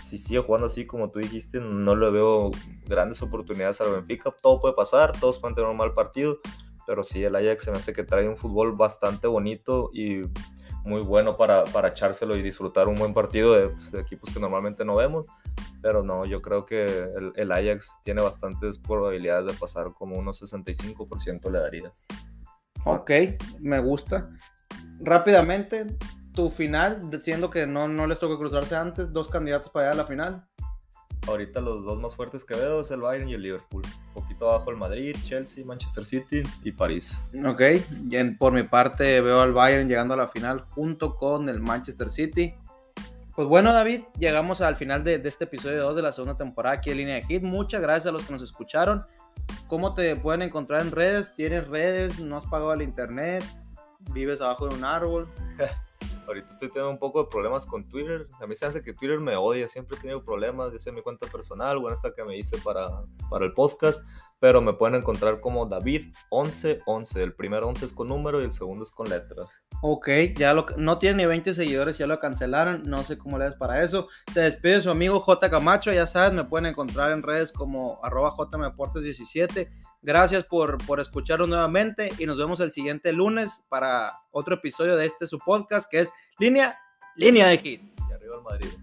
Si 0.06 0.19
sigue 0.19 0.39
jugando 0.39 0.67
así 0.67 0.86
como 0.86 1.10
tú 1.10 1.17
dijiste, 1.17 1.60
no 1.60 1.95
le 1.95 2.12
veo 2.12 2.52
grandes 2.86 3.23
oportunidades 3.23 3.82
al 3.82 3.91
Benfica. 3.91 4.32
Todo 4.39 4.60
puede 4.60 4.76
pasar, 4.76 5.19
todos 5.19 5.39
pueden 5.39 5.56
tener 5.56 5.71
un 5.71 5.78
mal 5.78 5.95
partido, 5.95 6.38
pero 6.86 7.04
sí, 7.04 7.24
el 7.24 7.36
Ajax 7.36 7.63
se 7.63 7.72
me 7.72 7.78
hace 7.78 7.93
que 7.93 8.04
trae 8.04 8.28
un 8.28 8.38
fútbol 8.38 8.74
bastante 8.74 9.28
bonito 9.28 9.89
y 9.93 10.22
muy 10.84 11.02
bueno 11.02 11.36
para, 11.36 11.63
para 11.65 11.89
echárselo 11.89 12.36
y 12.36 12.41
disfrutar 12.41 12.88
un 12.88 12.96
buen 12.96 13.13
partido 13.13 13.54
de, 13.54 13.69
pues, 13.69 13.93
equipos 13.93 14.32
que 14.32 14.39
normalmente 14.39 14.84
no 14.84 14.96
vemos. 14.96 15.28
Pero 15.82 16.04
no, 16.04 16.26
yo 16.26 16.41
creo 16.41 16.65
que 16.65 16.86
el, 16.86 17.34
el 17.36 17.52
Ajax 17.52 17.98
tiene 18.04 18.22
bastantes 18.22 18.78
probabilidades 18.78 19.54
de 19.54 19.60
pasar, 19.60 19.93
como 19.93 20.17
unos 20.17 20.41
65% 20.41 21.52
le 21.52 21.60
daría. 21.60 21.93
Ok, 22.86 23.12
me 23.60 23.80
gusta. 23.80 24.30
Rápidamente, 25.00 25.86
tu 26.34 26.50
final, 26.50 27.10
diciendo 27.10 27.50
que 27.50 27.65
no, 27.65 27.88
no 27.88 28.08
les 28.08 28.19
toca 28.19 28.38
cruzarse 28.38 28.76
antes, 28.76 29.12
dos 29.12 29.28
candidatos 29.28 29.69
para 29.69 29.86
llegar 29.86 30.00
a 30.00 30.04
la 30.04 30.08
final. 30.08 30.48
Ahorita 31.27 31.62
los 31.62 31.86
dos 31.86 31.99
más 31.99 32.15
fuertes 32.15 32.43
que 32.43 32.55
veo 32.55 32.81
es 32.81 32.91
el 32.91 33.01
Bayern 33.01 33.29
y 33.29 33.33
el 33.33 33.41
Liverpool. 33.41 33.83
Un 34.07 34.13
poquito 34.13 34.49
abajo 34.49 34.71
el 34.71 34.77
Madrid, 34.77 35.15
Chelsea, 35.25 35.65
Manchester 35.65 36.05
City 36.05 36.43
y 36.63 36.71
París. 36.71 37.23
Ok, 37.45 37.62
por 38.38 38.51
mi 38.53 38.63
parte 38.63 39.21
veo 39.21 39.41
al 39.41 39.53
Bayern 39.53 39.88
llegando 39.88 40.13
a 40.13 40.17
la 40.17 40.27
final 40.27 40.65
junto 40.71 41.15
con 41.15 41.47
el 41.47 41.59
Manchester 41.59 42.09
City. 42.09 42.53
Pues 43.36 43.47
bueno, 43.47 43.73
David, 43.73 44.01
llegamos 44.19 44.62
al 44.62 44.75
final 44.75 45.03
de, 45.03 45.21
este 45.23 45.45
episodio 45.45 45.81
2 45.83 45.95
de 45.95 46.01
la 46.03 46.12
segunda 46.12 46.38
temporada 46.38 46.75
aquí 46.75 46.91
en 46.91 46.97
Línea 46.97 47.15
de 47.15 47.23
Hit. 47.23 47.41
Muchas 47.41 47.81
gracias 47.81 48.07
a 48.07 48.12
los 48.12 48.23
que 48.23 48.33
nos 48.33 48.43
escucharon. 48.43 49.05
¿Cómo 49.67 49.93
te 49.93 50.15
pueden 50.15 50.43
encontrar 50.43 50.81
en 50.81 50.91
redes? 50.91 51.33
¿Tienes 51.36 51.67
redes? 51.67 52.19
¿No 52.19 52.38
has 52.38 52.45
pagado 52.45 52.73
el 52.73 52.83
internet? 52.83 53.43
¿Vives 54.12 54.39
abajo 54.41 54.67
de 54.67 54.75
un 54.75 54.83
árbol? 54.83 55.27
Ahorita 56.27 56.51
estoy 56.51 56.69
teniendo 56.69 56.91
un 56.91 56.99
poco 56.99 57.23
de 57.23 57.29
problemas 57.29 57.65
con 57.65 57.88
Twitter. 57.88 58.27
A 58.39 58.47
mí 58.47 58.55
se 58.55 58.65
hace 58.65 58.81
que 58.81 58.93
Twitter 58.93 59.19
me 59.19 59.36
odia. 59.36 59.67
Siempre 59.67 59.97
he 59.97 60.01
tenido 60.01 60.23
problemas, 60.23 60.71
ya 60.71 60.79
sea 60.79 60.93
mi 60.93 61.01
cuenta 61.01 61.27
personal 61.27 61.77
o 61.77 61.91
esta 61.91 62.13
que 62.13 62.23
me 62.23 62.38
hice 62.38 62.57
para, 62.59 62.88
para 63.29 63.45
el 63.45 63.51
podcast. 63.51 64.01
Pero 64.43 64.60
me 64.60 64.73
pueden 64.73 64.95
encontrar 64.95 65.39
como 65.39 65.69
David1111. 65.69 67.15
El 67.15 67.34
primer 67.34 67.63
11 67.63 67.86
es 67.86 67.93
con 67.93 68.10
número 68.10 68.41
y 68.41 68.43
el 68.43 68.51
segundo 68.51 68.84
es 68.84 68.91
con 68.91 69.08
letras. 69.08 69.63
Ok, 69.82 70.10
ya 70.36 70.53
lo, 70.53 70.65
no 70.75 70.97
tiene 70.97 71.19
ni 71.19 71.25
20 71.27 71.53
seguidores, 71.53 71.97
ya 71.97 72.08
lo 72.08 72.19
cancelaron. 72.19 72.84
No 72.84 73.03
sé 73.03 73.17
cómo 73.17 73.38
le 73.38 73.45
das 73.45 73.56
para 73.56 73.82
eso. 73.82 74.10
Se 74.34 74.41
despide 74.41 74.82
su 74.82 74.89
amigo 74.89 75.21
J. 75.21 75.49
Camacho. 75.49 75.93
Ya 75.93 76.06
sabes, 76.08 76.34
me 76.34 76.43
pueden 76.43 76.65
encontrar 76.65 77.12
en 77.12 77.23
redes 77.23 77.53
como 77.53 78.03
arroba 78.03 78.32
jmdeportes17. 78.32 79.69
Gracias 80.01 80.43
por, 80.43 80.77
por 80.86 80.99
escucharnos 80.99 81.47
nuevamente 81.47 82.12
y 82.19 82.25
nos 82.25 82.38
vemos 82.38 82.60
el 82.60 82.73
siguiente 82.73 83.13
lunes 83.13 83.65
para 83.69 84.23
otro 84.32 84.56
episodio 84.56 84.97
de 84.97 85.06
este 85.06 85.25
su 85.25 85.39
podcast 85.39 85.89
que 85.89 86.01
es 86.01 86.12
Línea, 86.38 86.77
Línea 87.15 87.47
de 87.47 87.60
Hit. 87.60 87.82
Y 88.10 88.12
arriba 88.12 88.36
el 88.36 88.43
Madrid. 88.43 88.83